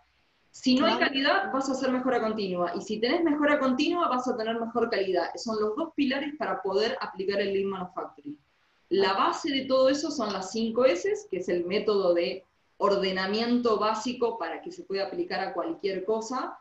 [0.50, 2.72] Si no hay calidad, vas a hacer mejora continua.
[2.76, 5.30] Y si tenés mejora continua, vas a tener mejor calidad.
[5.36, 8.38] Son los dos pilares para poder aplicar el Lean Manufacturing.
[8.90, 12.44] La base de todo eso son las 5 S, que es el método de
[12.76, 16.58] ordenamiento básico para que se pueda aplicar a cualquier cosa.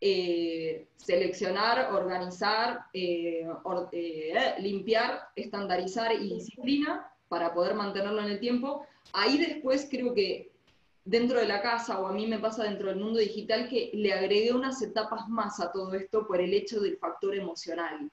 [0.00, 3.46] Eh, seleccionar, organizar, eh,
[3.92, 8.84] eh, limpiar, estandarizar y disciplina para poder mantenerlo en el tiempo.
[9.12, 10.52] Ahí después creo que
[11.04, 14.12] dentro de la casa, o a mí me pasa dentro del mundo digital, que le
[14.12, 18.10] agregué unas etapas más a todo esto por el hecho del factor emocional.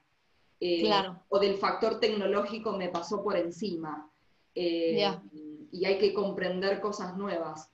[0.58, 0.90] Eh,
[1.28, 4.10] o del factor tecnológico me pasó por encima.
[4.54, 5.18] eh,
[5.70, 7.70] y hay que comprender cosas nuevas.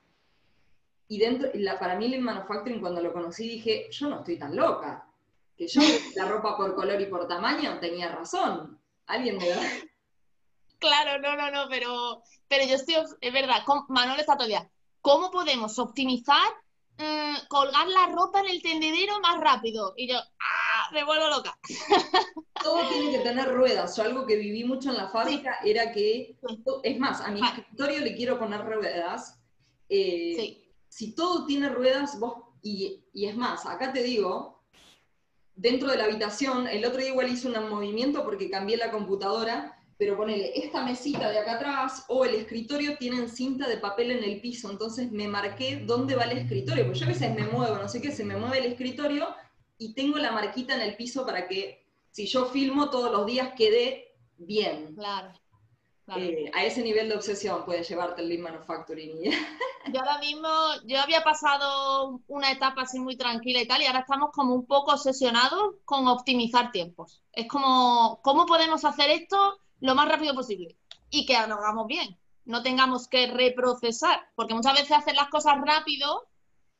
[1.09, 4.57] Y dentro, la, para mí el manufacturing cuando lo conocí dije, yo no estoy tan
[4.57, 5.07] loca,
[5.57, 5.81] que yo
[6.17, 8.79] la ropa por color y por tamaño tenía razón.
[9.07, 9.61] ¿Alguien me da?
[10.83, 14.69] Claro, no, no, no, pero, pero yo estoy, es verdad, Manuel está todavía.
[15.01, 16.49] ¿Cómo podemos optimizar
[16.99, 19.95] eh, colgar la ropa en el tendedero más rápido?
[19.97, 20.91] Y yo, ¡ah!
[20.93, 21.57] Me vuelvo loca.
[22.63, 23.97] Todo tiene que tener ruedas.
[23.97, 26.37] Yo algo que viví mucho en la fábrica era que,
[26.83, 29.41] es más, a mi escritorio le quiero poner ruedas.
[29.89, 34.65] Eh, si todo tiene ruedas, vos, y, y es más, acá te digo,
[35.55, 39.79] dentro de la habitación, el otro día igual hice un movimiento porque cambié la computadora
[40.03, 44.25] pero ponele, esta mesita de acá atrás o el escritorio tienen cinta de papel en
[44.25, 47.77] el piso, entonces me marqué dónde va el escritorio, porque yo a veces me muevo,
[47.77, 49.29] no sé qué, se me mueve el escritorio
[49.79, 53.51] y tengo la marquita en el piso para que si yo filmo todos los días
[53.57, 54.93] quede bien.
[54.97, 55.33] Claro.
[56.17, 59.23] Eh, a ese nivel de obsesión puede llevarte el Lean Manufacturing.
[59.93, 60.49] yo ahora mismo,
[60.85, 64.67] yo había pasado una etapa así muy tranquila y tal, y ahora estamos como un
[64.67, 67.23] poco obsesionados con optimizar tiempos.
[67.33, 70.79] Es como, ¿cómo podemos hacer esto lo más rápido posible
[71.11, 72.19] y que lo hagamos bien.
[72.45, 76.29] No tengamos que reprocesar, porque muchas veces hacen las cosas rápido,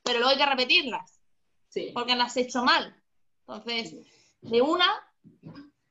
[0.03, 1.21] pero luego hay que repetirlas,
[1.69, 1.91] sí.
[1.93, 2.97] porque las has hecho mal.
[3.41, 3.95] Entonces,
[4.41, 4.89] de una,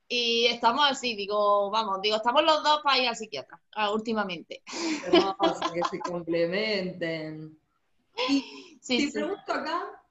[0.08, 3.62] y estamos así, digo, vamos, digo, estamos los dos para ir al psiquiatra,
[3.94, 4.62] últimamente.
[5.74, 7.58] que se complementen.
[8.28, 10.02] Y te pregunto acá,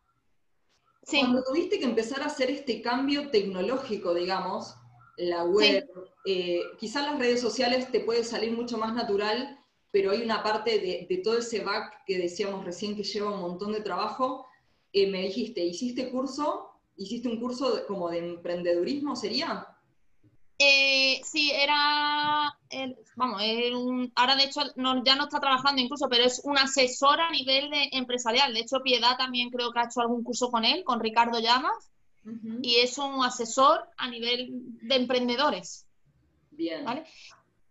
[1.06, 4.74] cuando tuviste que empezar a hacer este cambio tecnológico, digamos,
[5.16, 5.88] la web,
[6.24, 9.58] eh, quizás las redes sociales te puede salir mucho más natural,
[9.90, 13.72] pero hay una parte de, todo ese back que decíamos recién que lleva un montón
[13.72, 14.46] de trabajo.
[14.92, 16.70] Eh, me dijiste, ¿hiciste curso?
[16.96, 19.66] ¿Hiciste un curso como de emprendedurismo, sería?
[20.58, 22.54] Eh, sí, era,
[23.16, 23.42] vamos,
[24.14, 24.60] ahora de hecho
[25.04, 28.52] ya no está trabajando incluso, pero es un asesor a nivel de empresarial.
[28.52, 31.90] De hecho, Piedad también creo que ha hecho algún curso con él, con Ricardo Llamas
[32.62, 34.48] y es un asesor a nivel
[34.82, 35.86] de emprendedores.
[36.50, 36.84] Bien.
[36.84, 37.04] ¿vale?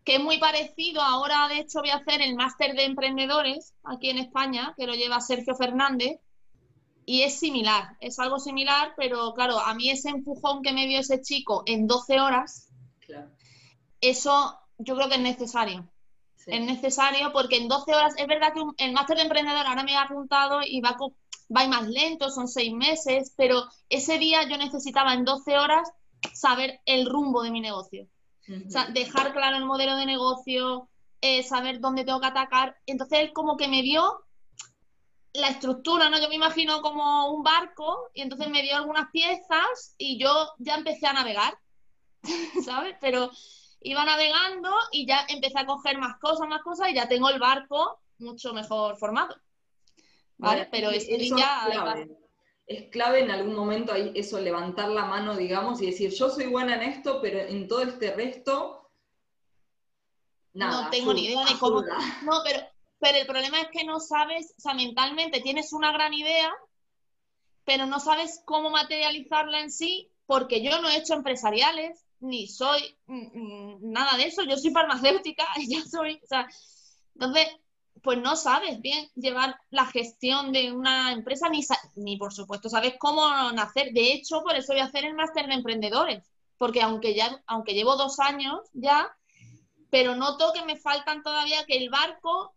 [0.03, 4.09] Que es muy parecido, ahora de hecho voy a hacer el máster de emprendedores aquí
[4.09, 6.19] en España, que lo lleva Sergio Fernández,
[7.05, 10.99] y es similar, es algo similar, pero claro, a mí ese empujón que me dio
[10.99, 12.69] ese chico en 12 horas,
[14.01, 15.89] eso yo creo que es necesario.
[16.45, 19.95] Es necesario porque en 12 horas, es verdad que el máster de emprendedor ahora me
[19.95, 21.13] ha apuntado y va con
[21.55, 25.89] va más lento, son seis meses, pero ese día yo necesitaba en 12 horas
[26.33, 28.07] saber el rumbo de mi negocio.
[28.67, 30.89] O sea, dejar claro el modelo de negocio,
[31.21, 32.75] eh, saber dónde tengo que atacar.
[32.87, 34.23] Entonces él como que me dio
[35.33, 36.19] la estructura, ¿no?
[36.19, 40.75] Yo me imagino como un barco y entonces me dio algunas piezas y yo ya
[40.75, 41.57] empecé a navegar,
[42.65, 42.95] ¿sabes?
[42.99, 43.29] Pero
[43.81, 47.39] iba navegando y ya empecé a coger más cosas, más cosas y ya tengo el
[47.39, 49.35] barco mucho mejor formado.
[50.39, 50.67] ¿Vale?
[50.71, 52.09] Pero es clave.
[52.65, 56.45] Es clave en algún momento ahí eso, levantar la mano, digamos, y decir, yo soy
[56.45, 58.91] buena en esto, pero en todo este resto,
[60.53, 60.83] nada.
[60.83, 61.81] No tengo ni idea de cómo.
[62.23, 62.59] No, pero,
[62.99, 66.53] pero el problema es que no sabes, o sea, mentalmente tienes una gran idea,
[67.65, 72.97] pero no sabes cómo materializarla en sí, porque yo no he hecho empresariales, ni soy
[73.07, 76.47] mm, mm, nada de eso, yo soy farmacéutica, ya soy, o sea,
[77.15, 77.47] entonces
[78.03, 81.61] pues no sabes bien llevar la gestión de una empresa, ni,
[81.95, 83.91] ni por supuesto sabes cómo nacer.
[83.93, 86.23] De hecho, por eso voy a hacer el máster de emprendedores,
[86.57, 89.09] porque aunque, ya, aunque llevo dos años ya,
[89.89, 92.53] pero noto que me faltan todavía, que el barco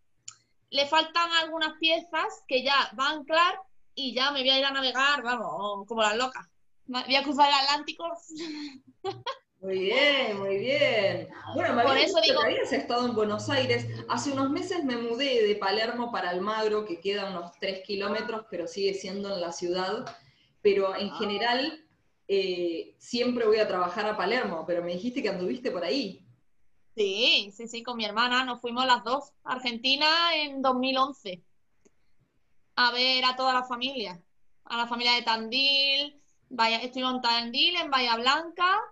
[0.70, 3.58] le faltan algunas piezas que ya va a anclar
[3.94, 6.46] y ya me voy a ir a navegar, vamos, como las locas.
[6.86, 8.04] Voy a cruzar el Atlántico.
[9.62, 11.28] Muy bien, muy bien.
[11.54, 13.86] Bueno, me dicho que habías estado en Buenos Aires.
[14.08, 18.66] Hace unos meses me mudé de Palermo para Almagro, que queda unos tres kilómetros, pero
[18.66, 20.04] sigue siendo en la ciudad.
[20.62, 21.16] Pero en ah.
[21.16, 21.86] general
[22.26, 26.26] eh, siempre voy a trabajar a Palermo, pero me dijiste que anduviste por ahí.
[26.96, 31.40] Sí, sí, sí, con mi hermana nos fuimos las dos a Argentina en 2011
[32.74, 34.20] a ver a toda la familia,
[34.64, 38.91] a la familia de Tandil, vaya, estuvimos en Tandil, en Bahía Blanca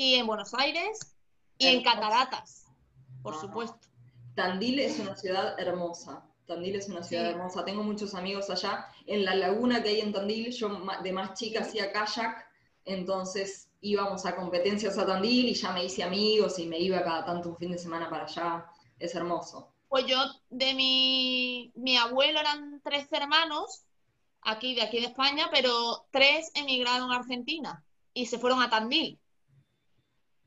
[0.00, 1.14] y en Buenos Aires
[1.58, 2.64] y en Cataratas,
[3.22, 3.86] por supuesto.
[4.34, 6.24] Tandil es una ciudad hermosa.
[6.46, 7.66] Tandil es una ciudad hermosa.
[7.66, 8.86] Tengo muchos amigos allá.
[9.04, 10.70] En la laguna que hay en Tandil, yo
[11.02, 12.48] de más chica hacía kayak,
[12.86, 17.26] entonces íbamos a competencias a Tandil y ya me hice amigos y me iba cada
[17.26, 18.64] tanto un fin de semana para allá.
[18.98, 19.70] Es hermoso.
[19.90, 20.16] Pues yo,
[20.48, 23.82] de mi, mi abuelo eran tres hermanos,
[24.40, 27.84] aquí de aquí de España, pero tres emigraron a Argentina
[28.14, 29.20] y se fueron a Tandil.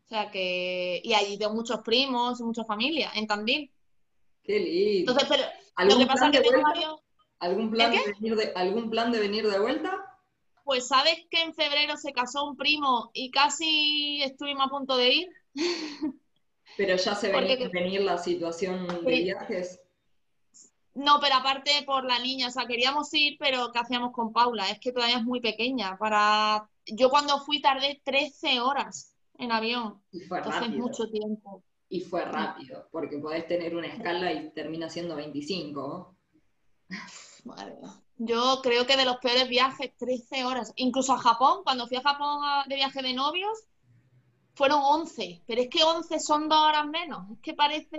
[0.05, 3.71] O sea que, y allí tengo muchos primos, mucha familia en Tandil.
[4.43, 5.11] Qué lindo.
[5.11, 6.99] Entonces, pero lo que pasa es que tengo varios...
[7.39, 9.99] ¿Algún plan, de venir de, ¿Algún plan de venir de vuelta?
[10.63, 15.09] Pues sabes que en febrero se casó un primo y casi estuvimos a punto de
[15.09, 15.29] ir.
[16.77, 19.79] Pero ya se venía venir la situación de viajes.
[20.95, 24.69] No, pero aparte por la niña, o sea, queríamos ir, pero ¿qué hacíamos con Paula?
[24.69, 25.97] Es que todavía es muy pequeña.
[25.97, 29.12] Para Yo cuando fui tardé 13 horas
[29.43, 30.01] en avión.
[30.11, 30.79] Y fue Entonces, rápido.
[30.87, 31.63] mucho tiempo.
[31.89, 36.15] Y fue rápido, porque podés tener una escala y termina siendo 25.
[37.45, 37.77] Madre.
[38.17, 40.71] Yo creo que de los peores viajes, 13 horas.
[40.75, 43.59] Incluso a Japón, cuando fui a Japón de viaje de novios,
[44.55, 45.43] fueron 11.
[45.45, 47.29] Pero es que 11 son dos horas menos.
[47.31, 47.97] Es que parece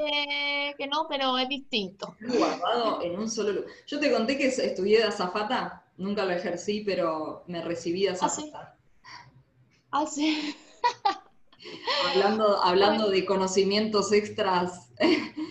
[0.78, 2.16] que no, pero es distinto.
[2.20, 3.70] Guardado en un solo lugar.
[3.86, 5.84] Yo te conté que estudié de azafata.
[5.96, 8.76] Nunca lo ejercí, pero me recibí de azafata.
[9.90, 10.54] Ah, sí.
[12.10, 14.90] hablando hablando de conocimientos extras.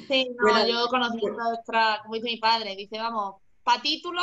[0.08, 4.22] Sí, no, yo conocimientos extras, como dice mi padre, dice, vamos, para título,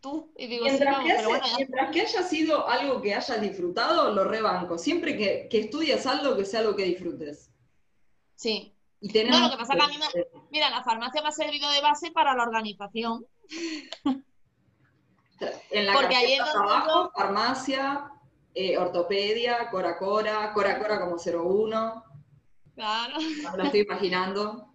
[0.00, 0.32] tú.
[0.36, 4.24] Y digo, mientras, sí, que, bueno, mientras que haya sido algo que hayas disfrutado, lo
[4.24, 4.78] rebanco.
[4.78, 7.50] Siempre que, que estudias algo, que sea algo que disfrutes.
[8.34, 8.74] Sí.
[9.00, 11.28] Y tenemos no, lo que pasa es que a mí me, mira, la farmacia me
[11.28, 13.26] ha servido de base para la organización.
[15.70, 18.11] En la Porque ahí es carpeta donde trabajo, yo- farmacia,
[18.54, 22.04] eh, ortopedia, Cora Cora, Cora Cora como 01.
[22.74, 23.18] Claro.
[23.20, 24.68] Me lo estoy imaginando.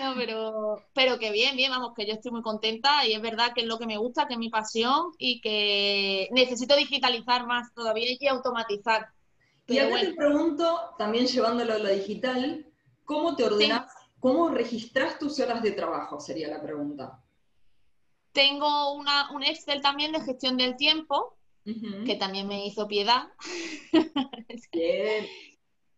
[0.00, 3.52] No, pero, pero que bien, bien, vamos, que yo estoy muy contenta y es verdad
[3.54, 7.72] que es lo que me gusta, que es mi pasión y que necesito digitalizar más
[7.74, 9.08] todavía y automatizar.
[9.68, 12.66] Y acá te bueno, pregunto, también llevándolo a lo digital,
[13.04, 16.18] ¿cómo te ordenas, cómo registras tus horas de trabajo?
[16.18, 17.22] Sería la pregunta.
[18.32, 21.37] tengo una, un Excel también de gestión del tiempo,
[22.04, 23.28] Que también me hizo piedad.
[24.72, 25.26] Bien.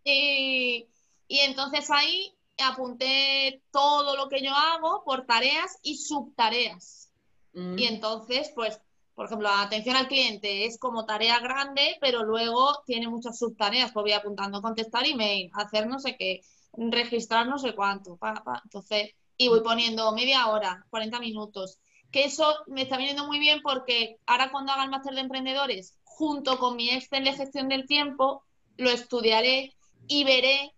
[0.04, 0.88] Y,
[1.28, 7.12] y entonces ahí apunté todo lo que yo hago por tareas y subtareas.
[7.52, 7.78] Mm.
[7.78, 8.80] Y entonces, pues,
[9.14, 13.92] por ejemplo, la atención al cliente es como tarea grande, pero luego tiene muchas subtareas.
[13.92, 16.40] Pues voy apuntando contestar email, hacer no sé qué,
[16.72, 18.16] registrar no sé cuánto.
[18.16, 18.60] pa, pa.
[18.64, 21.80] Entonces, y voy poniendo media hora, 40 minutos.
[22.10, 25.96] Que eso me está viniendo muy bien porque ahora cuando haga el máster de emprendedores,
[26.02, 28.44] junto con mi Excel de gestión del tiempo,
[28.76, 29.74] lo estudiaré
[30.06, 30.74] y veré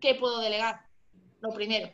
[0.00, 0.80] qué puedo delegar.
[1.40, 1.90] Lo primero.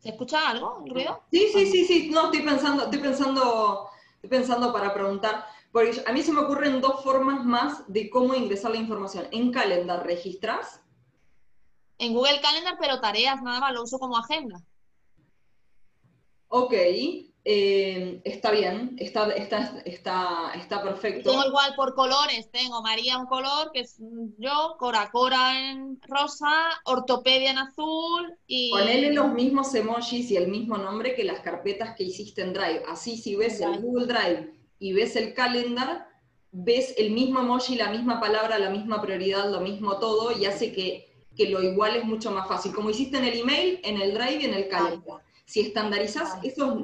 [0.00, 0.82] ¿Se escucha algo?
[0.84, 1.22] ¿El ruido?
[1.30, 2.10] Sí, sí, sí, sí.
[2.10, 5.44] No, estoy pensando, estoy pensando, estoy pensando para preguntar.
[5.72, 9.26] Porque a mí se me ocurren dos formas más de cómo ingresar la información.
[9.32, 10.82] En Calendar, ¿registras?
[11.98, 14.60] En Google Calendar, pero tareas nada más, lo uso como agenda.
[16.48, 16.72] Ok,
[17.44, 21.30] eh, está bien, está, está, está, está perfecto.
[21.30, 23.96] Tengo igual por colores, tengo María un color, que es
[24.36, 26.52] yo, Cora Cora en rosa,
[26.84, 28.70] ortopedia en azul y...
[28.70, 32.82] Ponele los mismos emojis y el mismo nombre que las carpetas que hiciste en Drive.
[32.88, 33.80] Así si ves el.
[33.80, 36.06] Google Drive y ves el calendar,
[36.50, 40.72] ves el mismo emoji, la misma palabra, la misma prioridad, lo mismo todo, y hace
[40.72, 42.74] que, que lo igual es mucho más fácil.
[42.74, 45.22] Como hiciste en el email, en el Drive y en el calendar.
[45.46, 46.74] Si estandarizás esos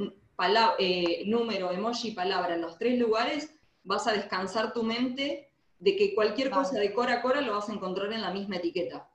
[0.78, 5.96] eh, número, emoji y palabra en los tres lugares, vas a descansar tu mente de
[5.96, 6.62] que cualquier Vale.
[6.62, 9.08] cosa de cora a cora lo vas a encontrar en la misma etiqueta.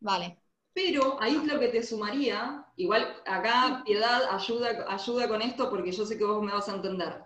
[0.00, 0.38] Vale,
[0.72, 6.06] Pero ahí lo que te sumaría, igual acá Piedad ayuda, ayuda con esto porque yo
[6.06, 7.22] sé que vos me vas a entender.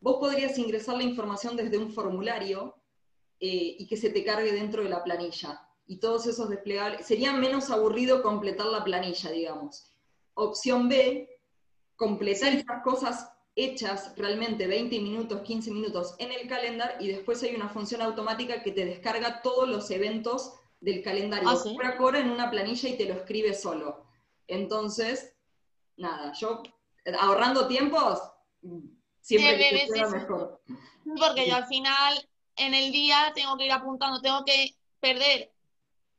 [0.00, 2.76] Vos podrías ingresar la información desde un formulario
[3.40, 5.66] eh, y que se te cargue dentro de la planilla.
[5.86, 7.06] Y todos esos desplegables.
[7.06, 9.90] Sería menos aburrido completar la planilla, digamos.
[10.34, 11.28] Opción B,
[11.96, 17.54] completar estas cosas hechas realmente 20 minutos, 15 minutos en el calendar y después hay
[17.54, 21.76] una función automática que te descarga todos los eventos del calendario Ah, ¿sí?
[21.98, 24.04] por en una planilla y te lo escribe solo.
[24.48, 25.34] Entonces,
[25.96, 26.62] nada, yo
[27.18, 28.20] ahorrando tiempos,
[29.20, 30.00] siempre Sí, que sí.
[30.12, 30.60] mejor.
[31.18, 35.52] porque yo al final en el día tengo que ir apuntando, tengo que perder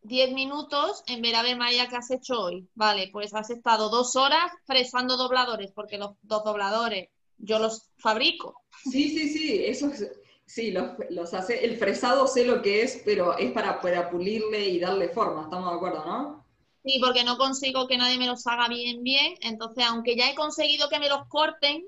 [0.04, 2.68] 10 minutos en ver a ver María qué has hecho hoy.
[2.76, 8.62] Vale, pues has estado dos horas fresando dobladores, porque los dos dobladores yo los fabrico.
[8.84, 10.12] Sí, sí, sí, eso es,
[10.46, 14.68] sí, los, los hace, el fresado sé lo que es, pero es para, para pulirle
[14.68, 16.46] y darle forma, estamos de acuerdo, ¿no?
[16.84, 19.36] Sí, porque no consigo que nadie me los haga bien, bien.
[19.42, 21.86] Entonces, aunque ya he conseguido que me los corten,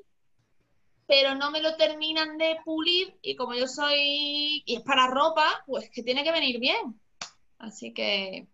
[1.06, 5.64] pero no me lo terminan de pulir y como yo soy, y es para ropa,
[5.68, 7.00] pues que tiene que venir bien.
[7.58, 8.48] Así que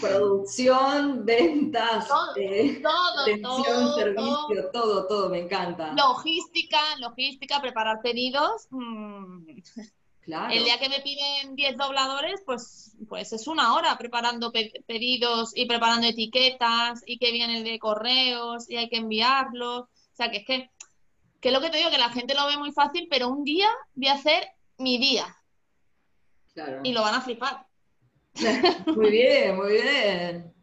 [0.00, 5.92] Producción, ventas, Todo, eh, todo, atención, todo, servicio, todo, todo, me encanta.
[5.92, 8.66] logística, logística, preparar pedidos.
[8.70, 9.46] mm,
[10.50, 14.52] El día que me piden 10 dobladores, pues, pues es una hora preparando
[14.86, 19.82] pedidos y preparando etiquetas y que vienen de correos y hay que enviarlos.
[19.82, 20.70] O sea, que es que,
[21.40, 23.44] que es lo que te digo, que la gente lo ve muy fácil, pero un
[23.44, 25.36] día voy a hacer mi día.
[26.82, 27.65] Y lo van a flipar.
[28.96, 30.54] Muy bien, muy bien.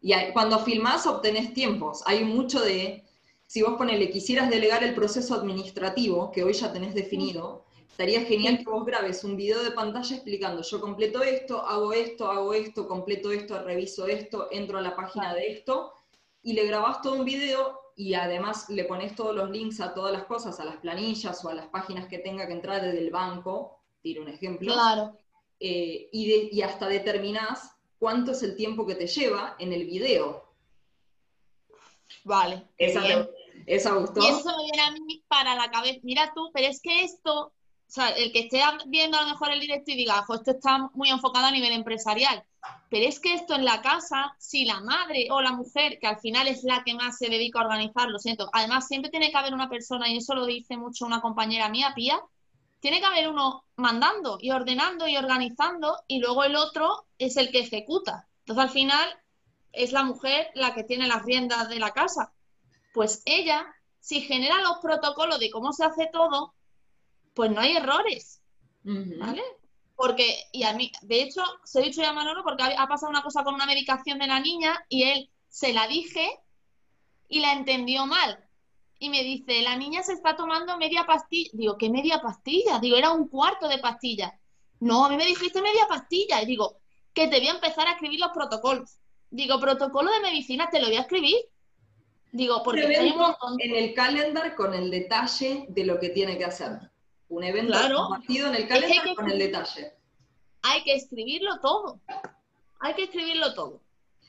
[0.00, 2.02] Y cuando filmás obtenés tiempos.
[2.06, 3.04] Hay mucho de,
[3.46, 8.58] si vos ponele, quisieras delegar el proceso administrativo, que hoy ya tenés definido, estaría genial
[8.58, 12.88] que vos grabes un video de pantalla explicando, yo completo esto, hago esto, hago esto,
[12.88, 15.92] completo esto, reviso esto, entro a la página de esto,
[16.42, 20.12] y le grabás todo un video y además le pones todos los links a todas
[20.12, 23.10] las cosas, a las planillas o a las páginas que tenga que entrar desde el
[23.10, 24.72] banco, tiro un ejemplo.
[24.72, 25.16] Claro.
[25.64, 30.52] Eh, y, hasta determinás cuánto es el tiempo que te lleva en el video.
[32.24, 32.64] Vale.
[32.76, 33.28] Esa,
[33.64, 34.20] esa gustó.
[34.20, 36.00] Y eso me viene a mí para la cabeza.
[36.02, 37.52] Mira tú, pero es que esto, o
[37.86, 41.10] sea, el que esté viendo a lo mejor el directo y diga, esto está muy
[41.10, 42.42] enfocado a nivel empresarial.
[42.90, 46.18] Pero es que esto en la casa, si la madre o la mujer, que al
[46.18, 49.36] final es la que más se dedica a organizar, lo siento, además siempre tiene que
[49.36, 52.20] haber una persona, y eso lo dice mucho una compañera mía, Pía,
[52.82, 57.52] tiene que haber uno mandando y ordenando y organizando y luego el otro es el
[57.52, 58.26] que ejecuta.
[58.40, 59.08] Entonces al final
[59.70, 62.32] es la mujer la que tiene las riendas de la casa.
[62.92, 63.64] Pues ella,
[64.00, 66.54] si genera los protocolos de cómo se hace todo,
[67.34, 68.42] pues no hay errores.
[68.82, 69.44] ¿Vale?
[69.94, 73.10] Porque, y a mí, de hecho, se he dicho ya a Manolo porque ha pasado
[73.10, 76.40] una cosa con una medicación de la niña y él se la dije
[77.28, 78.44] y la entendió mal
[79.02, 81.50] y me dice, la niña se está tomando media pastilla.
[81.54, 82.78] Digo, ¿qué media pastilla?
[82.78, 84.38] Digo, era un cuarto de pastilla.
[84.78, 86.40] No, a mí me dijiste media pastilla.
[86.40, 86.78] Y digo,
[87.12, 88.98] que te voy a empezar a escribir los protocolos.
[89.28, 91.34] Digo, protocolo de medicina, te lo voy a escribir.
[92.30, 93.56] Digo, porque hay un montón.
[93.58, 96.78] En el calendar con el detalle de lo que tiene que hacer.
[97.28, 99.94] Un evento compartido en el calendar con el detalle.
[100.62, 102.00] Hay que escribirlo todo.
[102.78, 103.82] Hay que escribirlo todo.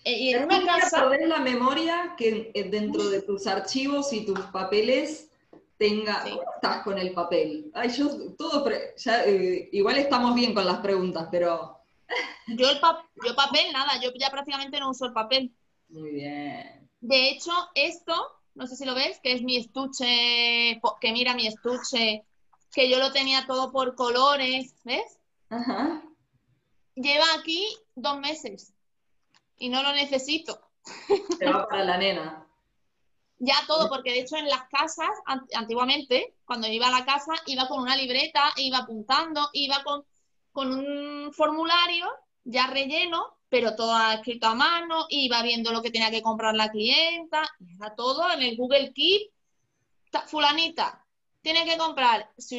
[0.03, 1.05] Eh, y en una casa...
[1.05, 5.29] la memoria que eh, dentro de tus archivos y tus papeles
[5.77, 6.25] tenga,
[6.55, 7.71] estás con el papel.
[7.73, 11.79] Ay, yo todo, eh, igual estamos bien con las preguntas, pero...
[12.47, 15.51] Yo, el yo papel, nada, yo ya prácticamente no uso el papel.
[15.87, 16.89] Muy bien.
[16.99, 18.13] De hecho, esto,
[18.53, 22.25] no sé si lo ves, que es mi estuche, que mira mi estuche,
[22.73, 25.17] que yo lo tenía todo por colores, ¿ves?
[25.49, 26.03] Ajá.
[26.95, 28.72] Lleva aquí dos meses
[29.57, 30.59] y no lo necesito.
[31.39, 32.47] Se va para la nena.
[33.39, 35.09] Ya todo, porque de hecho en las casas,
[35.53, 40.05] antiguamente, cuando iba a la casa, iba con una libreta, iba apuntando, iba con,
[40.51, 42.09] con un formulario
[42.45, 46.71] ya relleno, pero todo escrito a mano, iba viendo lo que tenía que comprar la
[46.71, 47.43] clienta,
[47.75, 49.31] era todo en el Google Keep.
[50.27, 51.03] Fulanita,
[51.41, 52.55] tiene que comprar esto,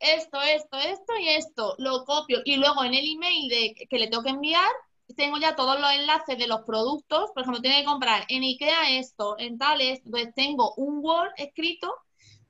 [0.00, 4.22] esto, esto y esto, lo copio y luego en el email de, que le tengo
[4.22, 4.70] que enviar
[5.16, 8.98] tengo ya todos los enlaces de los productos, por ejemplo, tengo que comprar en IKEA
[8.98, 11.94] esto, en tales, entonces tengo un Word escrito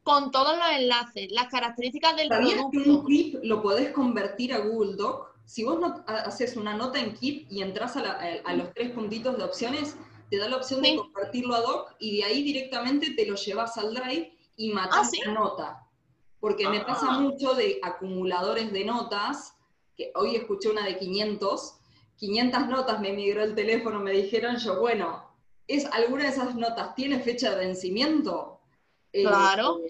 [0.03, 2.71] con todos los enlaces, las características del producto.
[2.71, 5.35] Que un Keep lo podés convertir a Google Doc?
[5.47, 9.45] Si vos no haces una nota en Keep y entras a, los tres puntitos de
[9.45, 9.97] opciones,
[10.31, 13.77] te da la opción de convertirlo a Doc y de ahí directamente te lo llevas
[13.77, 15.89] al Drive y matas ah, la nota.
[16.39, 17.21] Porque me pasa ah.
[17.21, 19.57] mucho de acumuladores de notas,
[19.97, 21.79] que hoy escuché una de 500,
[22.17, 25.25] 500 notas me migró el teléfono, me dijeron yo, bueno,
[25.67, 28.61] ¿es alguna de esas notas tiene fecha de vencimiento?
[29.13, 29.81] Eh, claro.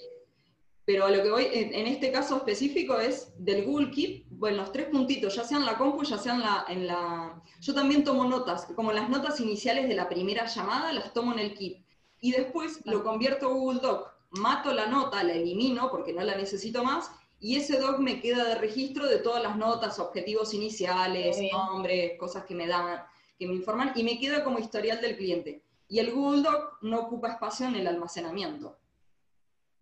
[0.84, 4.72] pero a lo que voy, en, este caso específico es del Google Keep, bueno, los
[4.72, 7.42] tres puntitos, ya sea en la compu, ya sea en la, en la...
[7.60, 11.38] Yo también tomo notas, como las notas iniciales de la primera llamada, las tomo en
[11.38, 11.82] el Keep.
[12.20, 16.36] Y después lo convierto a Google Doc, mato la nota, la elimino porque no la
[16.36, 17.10] necesito más,
[17.45, 22.47] y ese doc me queda de registro de todas las notas, objetivos iniciales, nombres, cosas
[22.47, 23.05] que me dan,
[23.38, 25.62] que me informan, y me queda como historial del cliente.
[25.86, 28.78] Y el Google Doc no ocupa espacio en el almacenamiento.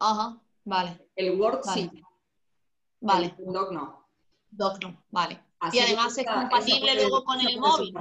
[0.00, 1.08] Ajá, vale.
[1.14, 1.88] El Word sí.
[2.98, 3.32] Vale.
[3.38, 4.08] El Doc no.
[4.50, 5.40] Doc no, vale.
[5.72, 7.94] y además es compatible luego con el móvil.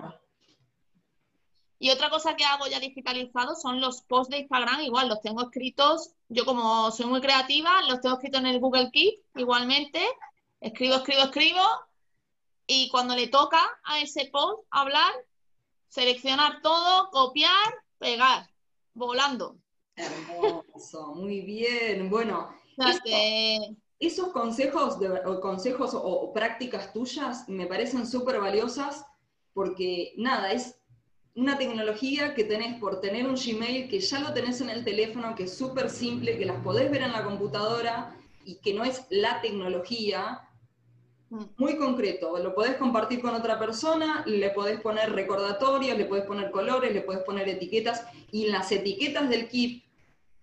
[1.77, 5.43] Y otra cosa que hago ya digitalizado son los posts de Instagram, igual los tengo
[5.43, 9.99] escritos, yo como soy muy creativa, los tengo escritos en el Google Keep igualmente,
[10.61, 11.61] escribo, escribo, escribo,
[12.65, 15.11] y cuando le toca a ese post hablar,
[15.89, 17.51] seleccionar todo, copiar,
[17.97, 18.49] pegar,
[18.93, 19.57] volando.
[19.97, 22.09] Hermoso, muy bien.
[22.09, 22.55] Bueno,
[23.99, 29.05] esos consejos, o consejos o prácticas tuyas me parecen súper valiosas
[29.53, 30.80] porque nada, es
[31.35, 35.33] una tecnología que tenés por tener un Gmail, que ya lo tenés en el teléfono,
[35.35, 39.05] que es súper simple, que las podés ver en la computadora y que no es
[39.09, 40.41] la tecnología,
[41.29, 41.43] mm.
[41.57, 42.37] muy concreto.
[42.37, 47.01] Lo podés compartir con otra persona, le podés poner recordatorios, le podés poner colores, le
[47.01, 49.83] podés poner etiquetas, y las etiquetas del kit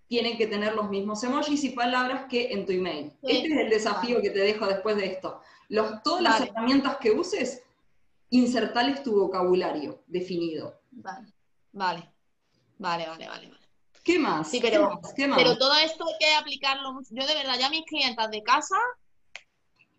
[0.09, 3.13] tienen que tener los mismos emojis y palabras que en tu email.
[3.23, 5.43] Este es el desafío que te dejo después de esto.
[5.69, 7.63] Los, todas las herramientas que uses,
[8.31, 10.81] insertales tu vocabulario definido.
[10.91, 11.33] Vale,
[11.73, 12.13] vale,
[12.79, 13.51] vale, vale, vale.
[14.03, 14.51] ¿Qué más?
[14.51, 15.01] Sí, pero,
[15.37, 17.01] pero todo esto hay que aplicarlo.
[17.11, 18.77] Yo de verdad, ya a mis clientas de casa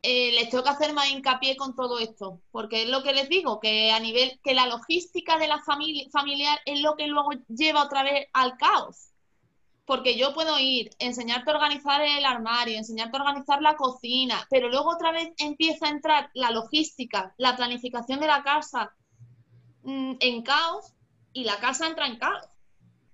[0.01, 3.27] eh, les tengo que hacer más hincapié con todo esto, porque es lo que les
[3.27, 7.32] digo, que a nivel, que la logística de la familia familiar es lo que luego
[7.49, 9.09] lleva otra vez al caos.
[9.89, 14.69] Porque yo puedo ir, enseñarte a organizar el armario, enseñarte a organizar la cocina, pero
[14.69, 18.93] luego otra vez empieza a entrar la logística, la planificación de la casa
[19.81, 20.93] mm, en caos
[21.33, 22.45] y la casa entra en caos.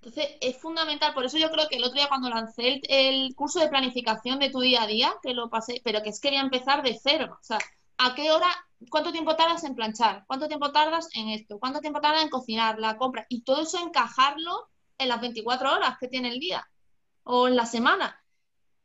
[0.02, 3.62] Entonces, es fundamental, por eso yo creo que el otro día cuando lancé el, curso
[3.62, 6.42] de planificación de tu día a día, que lo pasé, pero que es que quería
[6.42, 7.38] empezar de cero.
[7.40, 7.60] O sea,
[8.00, 8.54] ¿a qué hora,
[8.90, 10.26] cuánto tiempo tardas en planchar?
[10.28, 11.58] ¿Cuánto tiempo tardas en esto?
[11.58, 13.26] ¿Cuánto tiempo tardas en cocinar, la compra?
[13.30, 14.68] Y todo eso encajarlo
[14.98, 16.68] en las 24 horas que tiene el día
[17.24, 18.22] o en la semana.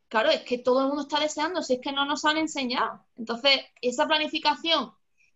[0.07, 3.05] Claro, es que todo el mundo está deseando, si es que no nos han enseñado.
[3.15, 4.91] Entonces, esa planificación,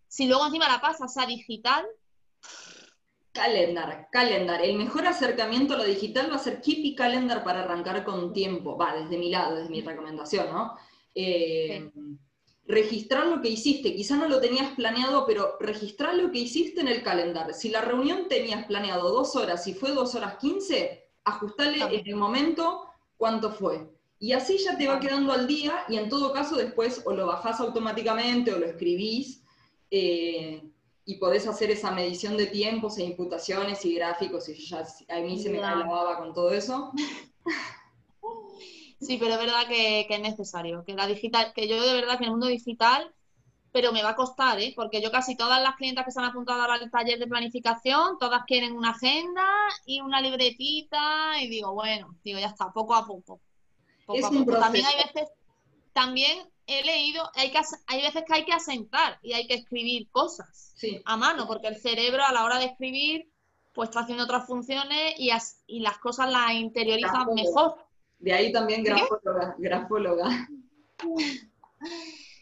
[0.07, 1.85] si luego encima la pasas a digital,
[3.35, 4.63] Calendar, calendar.
[4.63, 8.77] El mejor acercamiento a lo digital va a ser Keep Calendar para arrancar con tiempo.
[8.77, 10.77] Va, desde mi lado, desde mi recomendación, ¿no?
[11.13, 11.91] Eh,
[12.67, 13.95] registrar lo que hiciste.
[13.95, 17.53] Quizá no lo tenías planeado, pero registrar lo que hiciste en el calendar.
[17.53, 22.15] Si la reunión tenías planeado dos horas y fue dos horas quince, ajustale en el
[22.15, 22.85] momento
[23.17, 23.89] cuánto fue.
[24.19, 27.27] Y así ya te va quedando al día y en todo caso después o lo
[27.27, 29.43] bajás automáticamente o lo escribís.
[29.91, 30.71] Eh,
[31.05, 35.39] y podés hacer esa medición de tiempos e imputaciones y gráficos, y ya a mí
[35.39, 36.91] se me cae la baba con todo eso.
[39.05, 42.23] Sí, pero es verdad que, es necesario, que la digital, que yo de verdad que
[42.23, 43.13] en el mundo digital,
[43.71, 44.73] pero me va a costar, ¿eh?
[44.75, 48.43] porque yo casi todas las clientas que se han apuntado al taller de planificación, todas
[48.45, 49.45] quieren una agenda
[49.85, 53.41] y una libretita, y digo, bueno, digo, ya está, poco a poco.
[54.13, 54.45] es un.
[54.45, 55.29] También hay veces,
[55.91, 60.09] también he leído, hay, que, hay veces que hay que asentar y hay que escribir
[60.09, 60.73] cosas
[61.05, 63.29] a mano, porque el cerebro a la hora de escribir,
[63.73, 65.31] pues está haciendo otras funciones y,
[65.67, 67.84] y las cosas las interiorizan mejor.
[68.19, 70.47] De ahí también grafóloga, grafóloga.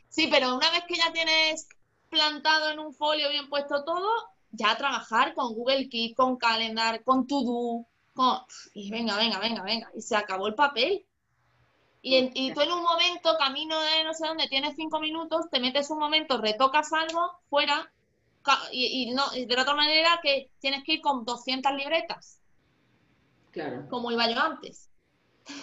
[0.09, 1.67] Sí, pero una vez que ya tienes
[2.09, 4.07] plantado en un folio bien puesto todo,
[4.51, 8.37] ya trabajar con Google Keep, con Calendar, con To con...
[8.75, 11.05] y venga, venga, venga, venga, y se acabó el papel.
[12.05, 15.89] Y, tú en un momento, camino de no sé dónde, tienes cinco minutos, te metes
[15.89, 17.91] un momento, retocas algo, fuera,
[18.71, 22.39] y, no, de la otra manera que tienes que ir con 200 libretas.
[23.51, 23.87] Claro.
[23.89, 24.89] Como iba yo antes.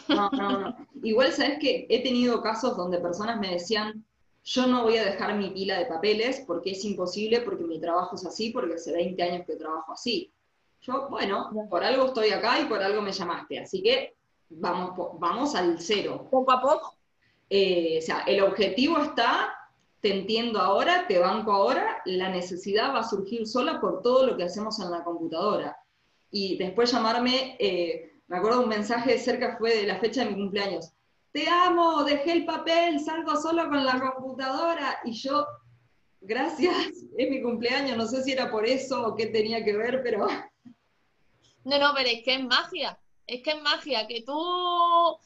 [0.09, 0.77] No, no, no.
[1.03, 4.05] Igual, ¿sabes que He tenido casos donde personas me decían,
[4.45, 8.17] yo no voy a dejar mi pila de papeles porque es imposible, porque mi trabajo
[8.17, 10.33] es así, porque hace 20 años que trabajo así.
[10.83, 14.17] Yo, bueno, por algo estoy acá y por algo me llamaste, así que
[14.49, 16.27] vamos, vamos al cero.
[16.31, 16.97] Poco a poco.
[17.51, 19.53] Eh, o sea, el objetivo está,
[20.01, 24.37] te entiendo ahora, te banco ahora, la necesidad va a surgir sola por todo lo
[24.37, 25.77] que hacemos en la computadora.
[26.31, 30.31] Y después llamarme, eh, me acuerdo un mensaje de cerca, fue de la fecha de
[30.31, 30.93] mi cumpleaños.
[31.33, 35.01] Te amo, dejé el papel, salgo solo con la computadora.
[35.05, 35.45] Y yo,
[36.21, 36.75] gracias,
[37.19, 40.27] es mi cumpleaños, no sé si era por eso o qué tenía que ver, pero...
[41.63, 42.99] No, no, pero es que es magia
[43.31, 45.17] es que es magia, que tú,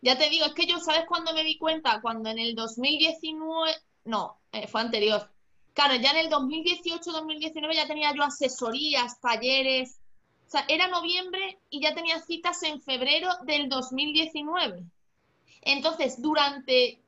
[0.00, 2.00] ya te digo, es que yo, ¿sabes cuándo me di cuenta?
[2.00, 3.72] Cuando en el 2019,
[4.04, 5.30] no, eh, fue anterior.
[5.72, 10.00] Claro, ya en el 2018-2019 ya tenía yo asesorías, talleres,
[10.46, 14.84] o sea, era noviembre y ya tenía citas en febrero del 2019.
[15.62, 17.00] Entonces, durante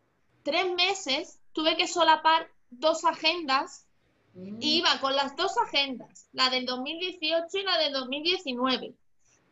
[0.43, 3.87] tres meses tuve que solapar dos agendas
[4.35, 4.59] mm.
[4.61, 8.95] iba con las dos agendas, la del 2018 y la del 2019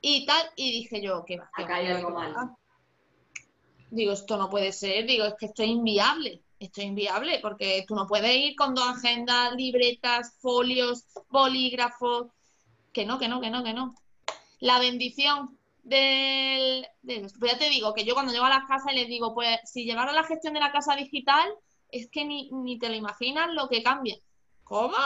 [0.03, 1.49] y tal, y dije yo, ¿qué va?
[1.55, 2.35] Acá hay algo mal.
[3.91, 7.85] Digo, esto no puede ser, digo, es que esto es inviable, esto es inviable, porque
[7.87, 12.29] tú no puedes ir con dos agendas, libretas, folios, bolígrafos,
[12.93, 13.95] que no, que no, que no, que no.
[14.61, 16.87] La bendición del...
[17.03, 19.85] pues ya te digo, que yo cuando llego a las casas les digo, pues si
[19.85, 21.49] llevara la gestión de la casa digital,
[21.91, 24.17] es que ni, ni te lo imaginas lo que cambia.
[24.65, 24.97] ¿Cómo?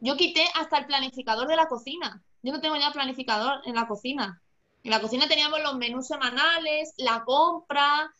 [0.00, 2.22] Yo quité hasta el planificador de la cocina.
[2.42, 4.42] Yo no tengo ya planificador en la cocina.
[4.82, 8.12] En la cocina teníamos los menús semanales, la compra.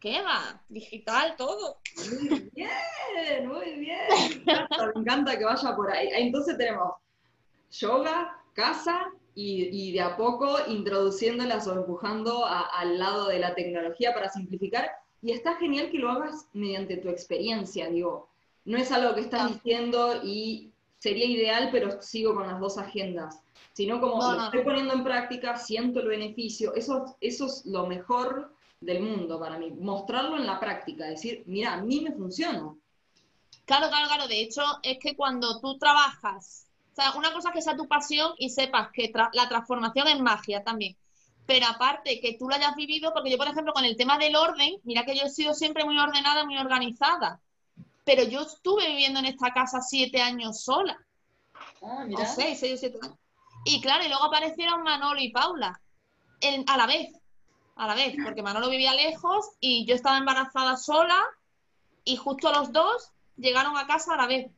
[0.00, 0.60] ¿Qué va?
[0.68, 1.78] Digital, todo.
[1.96, 3.98] Muy bien, muy bien.
[4.94, 6.08] Me encanta, que vaya por ahí.
[6.14, 6.94] Entonces tenemos
[7.72, 14.30] yoga, casa y, de a poco introduciéndolas o empujando al lado de la tecnología para
[14.30, 14.90] simplificar.
[15.22, 18.28] y está genial que lo hagas mediante tu experiencia, digo,
[18.64, 23.40] no es algo que estás diciendo y sería ideal, pero sigo con las dos agendas,
[23.72, 28.52] sino como lo estoy poniendo en práctica, siento el beneficio, eso, eso es lo mejor
[28.80, 32.74] del mundo para mí, mostrarlo en la práctica, decir, mira, a mí me funciona.
[33.64, 37.54] Claro, claro, claro, de hecho es que cuando tú trabajas, o sea, una cosa es
[37.54, 40.96] que sea tu pasión y sepas que la transformación es magia también,
[41.46, 44.36] pero aparte que tú lo hayas vivido, porque yo, por ejemplo, con el tema del
[44.36, 47.40] orden, mira que yo he sido siempre muy ordenada, muy organizada,
[48.04, 50.98] pero yo estuve viviendo en esta casa siete años sola.
[51.82, 52.24] Ah, mira.
[52.24, 53.16] O seis, seis o siete años.
[53.64, 55.80] Y claro, y luego aparecieron Manolo y Paula
[56.66, 57.12] a la vez,
[57.76, 61.18] a la vez, porque Manolo vivía lejos y yo estaba embarazada sola
[62.04, 64.50] y justo los dos llegaron a casa a la vez.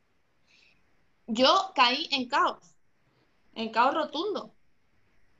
[1.27, 2.75] Yo caí en caos,
[3.53, 4.55] en caos rotundo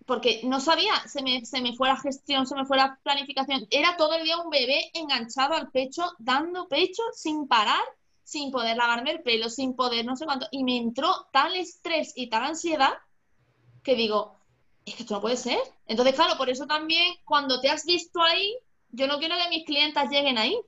[0.05, 3.67] porque no sabía, se me, se me fue la gestión, se me fue la planificación.
[3.71, 7.83] Era todo el día un bebé enganchado al pecho, dando pecho sin parar,
[8.23, 10.47] sin poder lavarme el pelo, sin poder no sé cuánto.
[10.51, 12.93] Y me entró tal estrés y tal ansiedad
[13.83, 14.37] que digo,
[14.85, 15.59] es que esto no puede ser.
[15.87, 18.55] Entonces, claro, por eso también cuando te has visto ahí,
[18.89, 20.59] yo no quiero que mis clientas lleguen ahí.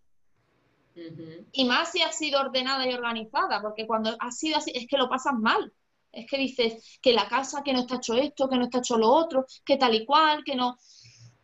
[1.52, 4.98] Y más si has sido ordenada y organizada, porque cuando has sido así, es que
[4.98, 5.74] lo pasas mal.
[6.12, 8.98] Es que dices que la casa, que no está hecho esto, que no está hecho
[8.98, 10.78] lo otro, que tal y cual, que no.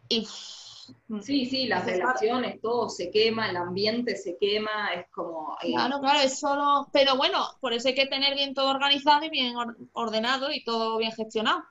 [0.09, 0.25] Y,
[1.21, 5.55] sí, sí, las relaciones, todo se quema, el ambiente se quema, es como.
[5.61, 6.87] Eh, claro, claro, es solo.
[6.91, 9.55] Pero bueno, por eso hay que tener bien todo organizado y bien
[9.93, 11.63] ordenado y todo bien gestionado.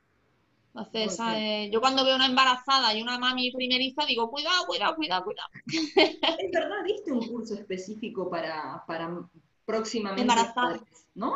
[0.74, 5.24] Entonces, eh, yo cuando veo una embarazada y una mami primeriza, digo, cuidado, cuidado, cuidado,
[5.24, 5.48] cuidado.
[5.66, 9.28] Es verdad, ¿viste un curso específico para, para
[9.66, 10.22] próximamente?
[10.22, 10.82] Embarazada.
[11.14, 11.34] ¿No?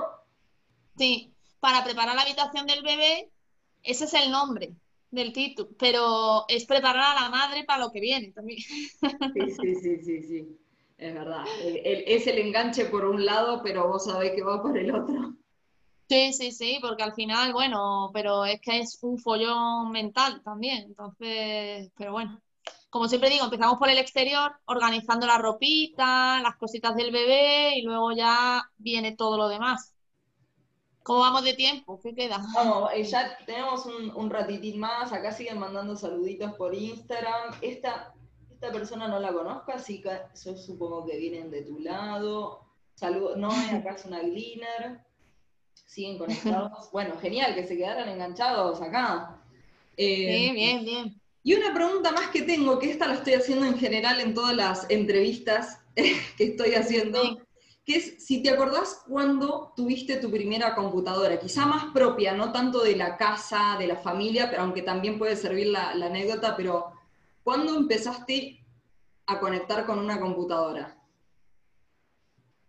[0.97, 3.31] Sí, para preparar la habitación del bebé,
[3.83, 4.75] ese es el nombre
[5.11, 8.59] del título, pero es preparar a la madre para lo que viene también.
[8.59, 10.59] Sí, sí, sí, sí, sí.
[10.97, 11.45] es verdad.
[11.63, 15.37] es el enganche por un lado, pero vos sabés que va por el otro.
[16.09, 20.85] Sí, sí, sí, porque al final, bueno, pero es que es un follón mental también,
[20.85, 22.41] entonces, pero bueno.
[22.91, 27.83] Como siempre digo, empezamos por el exterior, organizando la ropita, las cositas del bebé y
[27.83, 29.93] luego ya viene todo lo demás.
[31.03, 32.01] ¿Cómo vamos de tiempo?
[32.03, 32.41] ¿Qué queda?
[32.55, 35.13] Vamos, eh, ya tenemos un, ratitín más.
[35.13, 37.55] Acá siguen mandando saluditos por Instagram.
[37.61, 38.13] Esta,
[38.51, 40.11] esta persona no la conozco, así que
[40.45, 42.63] yo supongo que vienen de tu lado.
[42.95, 43.37] Saludos.
[43.37, 45.06] No, acá es una gleaner.
[45.87, 46.91] Siguen conectados.
[46.93, 49.41] bueno, genial que se quedaran enganchados acá.
[49.97, 51.21] Eh, bien, bien.
[51.43, 54.55] Y una pregunta más que tengo, que esta la estoy haciendo en general en todas
[54.55, 57.47] las entrevistas que estoy haciendo
[57.87, 62.83] que es si te acordás cuando tuviste tu primera computadora, quizá más propia, no tanto
[62.83, 66.93] de la casa, de la familia, pero aunque también puede servir la, anécdota, pero
[67.45, 68.61] ¿cuándo empezaste
[69.27, 70.96] a conectar con una computadora?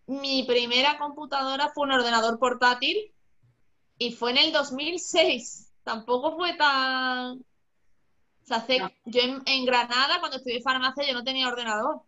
[0.07, 3.13] Mi primera computadora fue un ordenador portátil
[3.97, 5.71] y fue en el 2006.
[5.83, 7.37] Tampoco fue tan...
[7.39, 7.43] O
[8.45, 8.65] sea,
[9.05, 12.01] Yo en Granada, cuando estudié farmacia, yo no tenía ordenador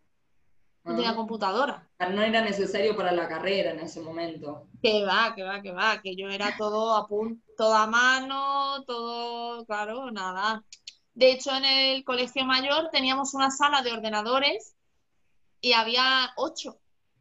[0.84, 1.88] no tenía computadora.
[1.98, 4.66] No era necesario para la carrera en ese momento.
[4.82, 9.64] Que va, que va, que va, que yo era todo a punto, toda mano, todo,
[9.66, 10.64] claro, nada.
[11.12, 14.74] De hecho, en el colegio mayor teníamos una sala de ordenadores
[15.60, 16.78] y había ocho.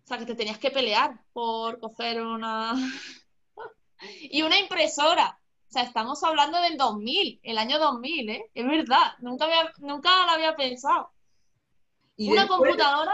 [0.09, 2.73] O sea, que te tenías que pelear por coger una...
[4.21, 5.39] y una impresora.
[5.67, 8.49] O sea, estamos hablando del 2000, el año 2000, ¿eh?
[8.55, 11.11] Es verdad, nunca, había, nunca lo había pensado.
[12.17, 13.13] una computadora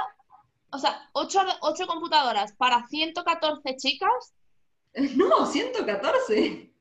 [0.71, 1.41] o sea, ocho,
[1.85, 4.33] computadoras para 114 chicas.
[5.17, 6.71] No, 114.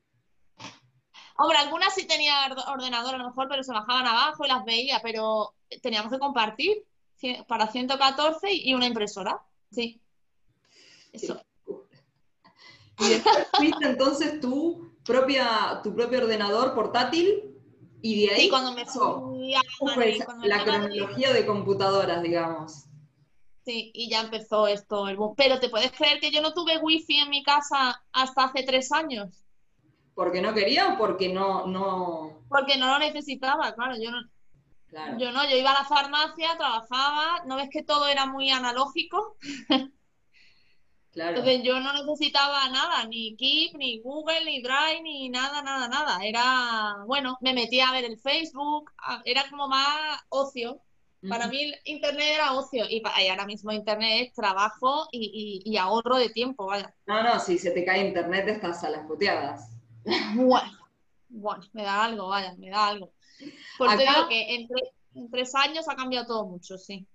[1.37, 5.01] Hombre, algunas sí tenía ordenador a lo mejor, pero se bajaban abajo y las veía,
[5.03, 6.85] pero teníamos que compartir
[7.49, 9.41] para 114 y una impresora.
[9.69, 10.01] Sí.
[11.15, 11.41] Eso.
[12.97, 17.55] Y después fuiste entonces tu propia, tu propio ordenador portátil
[18.01, 19.61] y de ahí sí, cuando me fui a
[20.43, 22.85] la cronología de computadoras, digamos.
[23.65, 25.33] Sí, y ya empezó esto el boom.
[25.35, 28.91] Pero ¿te puedes creer que yo no tuve wifi en mi casa hasta hace tres
[28.91, 29.43] años?
[30.13, 32.43] ¿Porque no quería o porque no, no...?
[32.47, 34.19] Porque no lo necesitaba, claro, yo no...
[35.17, 39.35] Yo no, yo iba a la farmacia, trabajaba, ¿no ves que todo era muy analógico?
[41.15, 41.37] Claro.
[41.37, 46.19] Entonces yo no necesitaba nada, ni Keep, ni Google, ni Drive, ni nada, nada, nada.
[46.21, 48.91] Era, bueno, me metía a ver el Facebook,
[49.23, 50.81] era como más ocio.
[51.27, 56.65] Para mí Internet era ocio y, ahora mismo Internet es trabajo y, ahorro de tiempo,
[56.65, 56.93] vaya.
[57.07, 59.71] No, no, si se te cae Internet estás a las puteadas.
[60.35, 60.71] Bueno,
[61.29, 63.13] bueno, me da algo, vaya, me da algo.
[63.77, 67.07] Porque digo que en, tres años ha cambiado todo mucho, sí.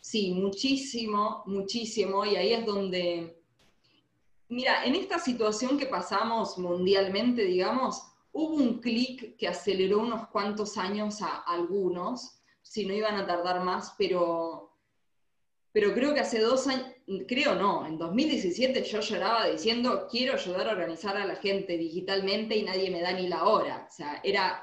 [0.00, 3.37] Sí, muchísimo, muchísimo, y ahí es donde,
[4.48, 10.76] mira, en esta situación que pasamos mundialmente, digamos, hubo un clic que aceleró unos cuantos
[10.76, 14.72] años a algunos, si no iban a tardar más, pero,
[15.72, 16.86] pero creo que hace dos años,
[17.26, 22.56] creo no, en 2017 yo lloraba diciendo, quiero ayudar a organizar a la gente digitalmente
[22.56, 23.86] y nadie me da ni la hora.
[23.88, 24.62] O sea, era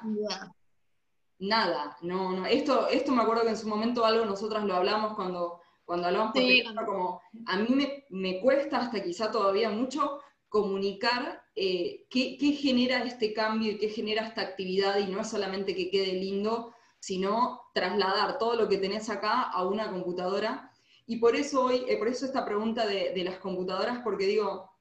[1.39, 2.45] nada, no, no.
[2.45, 6.33] Esto, esto me acuerdo que en su momento algo nosotras lo hablamos cuando, cuando hablamos
[6.33, 10.19] por teléfono, como a mí me, me, cuesta hasta quizá todavía mucho
[10.49, 15.29] comunicar eh, qué, qué, genera este cambio y qué genera esta actividad y no es
[15.29, 20.71] solamente que quede lindo, sino trasladar todo lo que tenés acá a una computadora.
[21.05, 24.71] Y por eso hoy, eh, por eso esta pregunta de, de las computadoras, porque digo,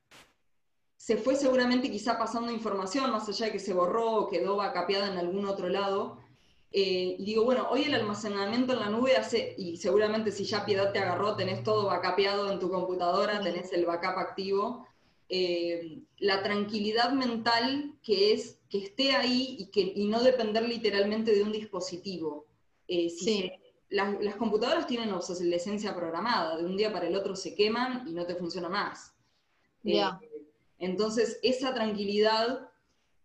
[0.97, 5.13] se fue seguramente quizá pasando información, más allá de que se borró o quedó vacapeada
[5.13, 6.24] en algún otro lado,
[6.77, 10.93] eh, digo, bueno, hoy el almacenamiento en la nube hace, y seguramente si ya Piedad
[10.93, 14.85] te agarró, tenés todo backupeado en tu computadora, tenés el backup activo,
[15.29, 21.33] eh, la tranquilidad mental que es que esté ahí y, que, y no depender literalmente
[21.33, 22.47] de un dispositivo.
[22.89, 23.53] Eh, sí.
[23.89, 28.27] las, computadoras tienen obsolescencia programada, de un día para el otro se queman y no
[28.27, 29.15] te funciona más.
[30.81, 32.69] entonces, esa tranquilidad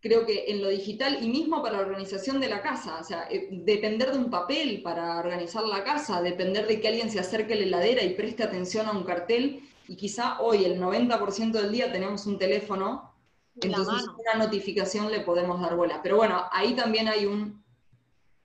[0.01, 3.27] creo que en lo digital y mismo para la organización de la casa, o sea,
[3.29, 7.53] eh, depender de un papel para organizar la casa, depender de que alguien se acerque
[7.53, 11.71] a la heladera y preste atención a un cartel, y quizá hoy el 90% del
[11.71, 13.11] día tenemos un teléfono,
[13.61, 16.01] entonces una notificación le podemos dar bola.
[16.01, 17.63] Pero bueno, ahí también hay un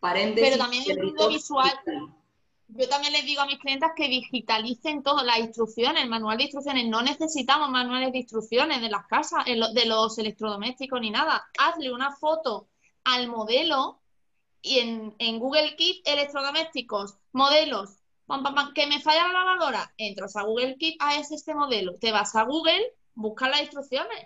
[0.00, 0.50] paréntesis.
[0.50, 1.70] Pero también el ruido visual.
[2.68, 6.44] Yo también les digo a mis clientes que digitalicen todas las instrucciones, el manual de
[6.44, 6.86] instrucciones.
[6.86, 11.46] No necesitamos manuales de instrucciones de las casas, de los electrodomésticos ni nada.
[11.58, 12.68] Hazle una foto
[13.04, 14.00] al modelo
[14.62, 17.98] y en, Google Keep electrodomésticos, modelos,
[18.74, 21.98] que me falla la lavadora, entras a Google Keep, ah, es este modelo.
[21.98, 24.24] Te vas a Google, buscas las instrucciones.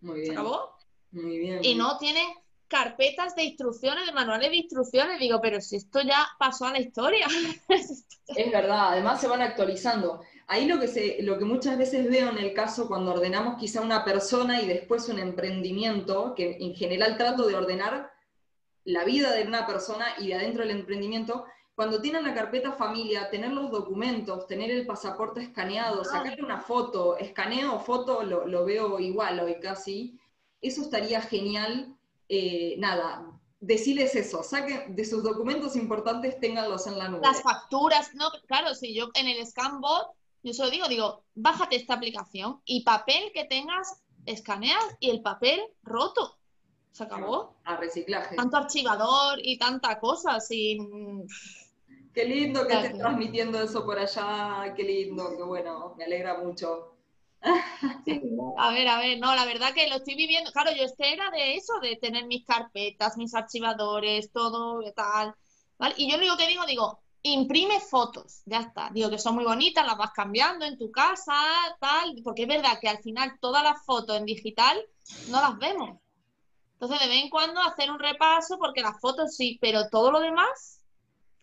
[0.00, 0.26] Muy bien.
[0.26, 0.76] ¿Se acabó?
[1.10, 1.64] Muy bien.
[1.64, 2.22] Y no tiene
[2.68, 5.18] carpetas de instrucciones, de manuales de instrucciones.
[5.18, 7.26] Digo, pero si esto ya pasó a la historia.
[7.68, 10.20] es verdad, además se van actualizando.
[10.46, 13.80] Ahí lo que, se, lo que muchas veces veo en el caso cuando ordenamos quizá
[13.80, 18.12] una persona y después un emprendimiento, que en general trato de ordenar
[18.84, 23.30] la vida de una persona y de adentro del emprendimiento, cuando tienen la carpeta familia,
[23.30, 26.04] tener los documentos, tener el pasaporte escaneado, ah.
[26.04, 30.18] sacarle una foto, escaneo foto, lo, lo veo igual hoy casi,
[30.60, 31.93] eso estaría genial
[32.28, 37.22] eh, nada, decirles eso, saquen de sus documentos importantes, ténganlos en la nube.
[37.22, 40.08] Las facturas, no, claro, si yo en el Scanbot,
[40.42, 45.22] yo se lo digo, digo, bájate esta aplicación y papel que tengas, escaneas y el
[45.22, 46.36] papel roto.
[46.92, 47.56] Se acabó.
[47.64, 48.36] A reciclaje.
[48.36, 51.26] Tanto archivador y tanta cosa sin.
[52.12, 56.93] Qué lindo que estés transmitiendo eso por allá, qué lindo, qué bueno, me alegra mucho.
[58.56, 60.50] a ver, a ver, no, la verdad que lo estoy viviendo.
[60.52, 65.34] Claro, yo este era de eso, de tener mis carpetas, mis archivadores, todo tal.
[65.78, 65.94] ¿vale?
[65.98, 68.90] Y yo lo único que digo, digo, imprime fotos, ya está.
[68.92, 71.34] Digo que son muy bonitas, las vas cambiando en tu casa,
[71.80, 74.80] tal, porque es verdad que al final todas las fotos en digital
[75.28, 75.98] no las vemos.
[76.74, 80.20] Entonces, de vez en cuando hacer un repaso, porque las fotos sí, pero todo lo
[80.20, 80.80] demás,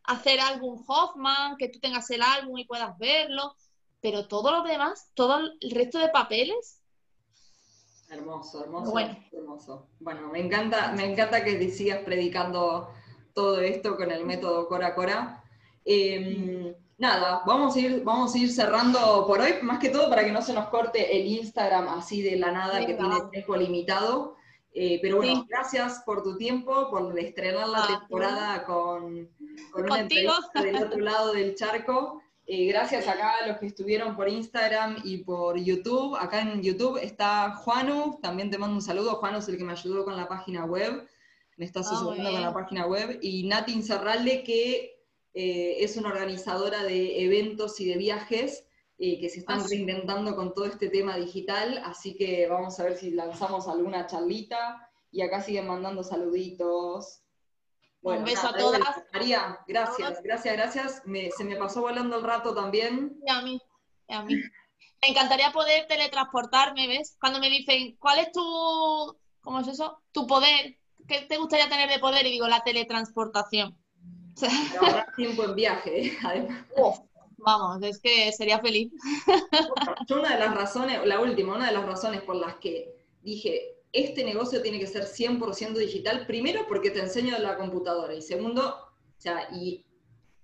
[0.03, 3.55] hacer álbum Hoffman, que tú tengas el álbum y puedas verlo
[4.01, 6.81] pero todo lo demás, todo el resto de papeles.
[8.09, 9.17] Hermoso, hermoso, bueno.
[9.31, 9.87] hermoso.
[9.99, 12.89] Bueno, me encanta, me encanta que sigas predicando
[13.33, 15.43] todo esto con el método Cora Cora.
[15.85, 20.25] Em, nada, vamos a, ir, vamos a ir cerrando por hoy, más que todo para
[20.25, 24.35] que no se nos corte el Instagram así de la nada que tiene tiempo limitado.
[24.73, 29.29] Eh, pero bueno, gracias por tu tiempo, por estrenar la ah, temporada con,
[29.71, 32.21] con una entrevista del otro lado del charco.
[32.53, 36.17] Eh, gracias acá a los que estuvieron por Instagram y por YouTube.
[36.17, 39.15] Acá en YouTube está Juanu, también te mando un saludo.
[39.15, 41.07] Juanu es el que me ayudó con la página web,
[41.55, 43.19] me está ah, asesorando con la página web.
[43.21, 44.99] Y Nati Incerralde, que
[45.33, 48.65] eh, es una organizadora de eventos y de viajes
[48.97, 51.81] eh, que se están ah, reinventando con todo este tema digital.
[51.85, 54.89] Así que vamos a ver si lanzamos alguna charlita.
[55.09, 57.20] Y acá siguen mandando saluditos
[58.01, 58.81] un beso a todas.
[59.13, 61.03] María, gracias, gracias, gracias.
[61.37, 63.17] se me pasó volando el rato también.
[63.25, 63.61] Y a mí,
[64.09, 64.35] a mí.
[65.01, 67.17] Me encantaría poder teletransportarme, ¿ves?
[67.19, 70.01] Cuando me dicen, ¿cuál es tu, cómo es eso?
[70.11, 70.77] Tu poder,
[71.07, 72.25] ¿qué te gustaría tener de poder?
[72.27, 73.77] Y digo, la teletransportación.
[74.79, 76.17] Ahorrar tiempo en viaje, ¿eh?
[76.23, 76.65] además.
[77.37, 78.91] vamos, es que sería feliz.
[80.07, 82.93] Yo una de las razones, la última, una de las razones por las que
[83.23, 88.21] dije, este negocio tiene que ser 100% digital, primero porque te enseño la computadora y
[88.21, 89.85] segundo, o sea, y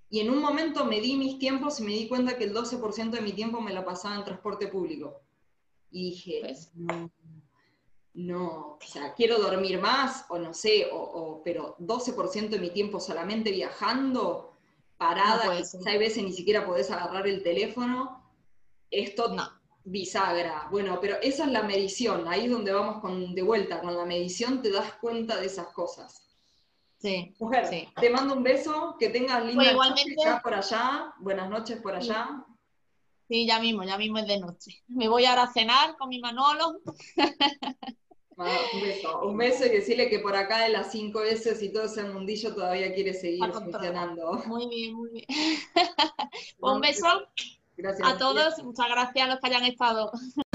[0.10, 3.10] Y en un momento me di mis tiempos y me di cuenta que el 12%
[3.10, 5.22] de mi tiempo me lo pasaba en transporte público.
[5.92, 6.42] Y dije,
[6.76, 7.12] no,
[8.14, 13.00] no, o sea, quiero dormir más, o no sé, o, pero 12% de mi tiempo
[13.00, 14.54] solamente viajando,
[14.98, 18.24] parada, no hay veces ni siquiera podés agarrar el teléfono,
[18.90, 19.57] esto no.
[19.88, 20.68] Bisagra.
[20.70, 24.06] Bueno, pero esa es la medición, ahí es donde vamos con, de vuelta, con la
[24.06, 26.24] medición te das cuenta de esas cosas.
[26.98, 27.34] Sí.
[27.40, 27.88] Mujer, sí.
[28.00, 32.44] te mando un beso, que tengas linda noche por allá, buenas noches por allá.
[33.30, 34.84] Sí, ya mismo, ya mismo es de noche.
[34.88, 36.82] Me voy ahora a cenar con mi Manolo.
[38.38, 41.84] un beso, un beso y decirle que por acá de las cinco veces y todo
[41.84, 44.44] ese mundillo todavía quiere seguir funcionando.
[44.48, 45.26] Muy bien, muy bien.
[46.60, 47.08] un beso
[48.04, 50.12] a todos, muchas gracias a los que hayan estado.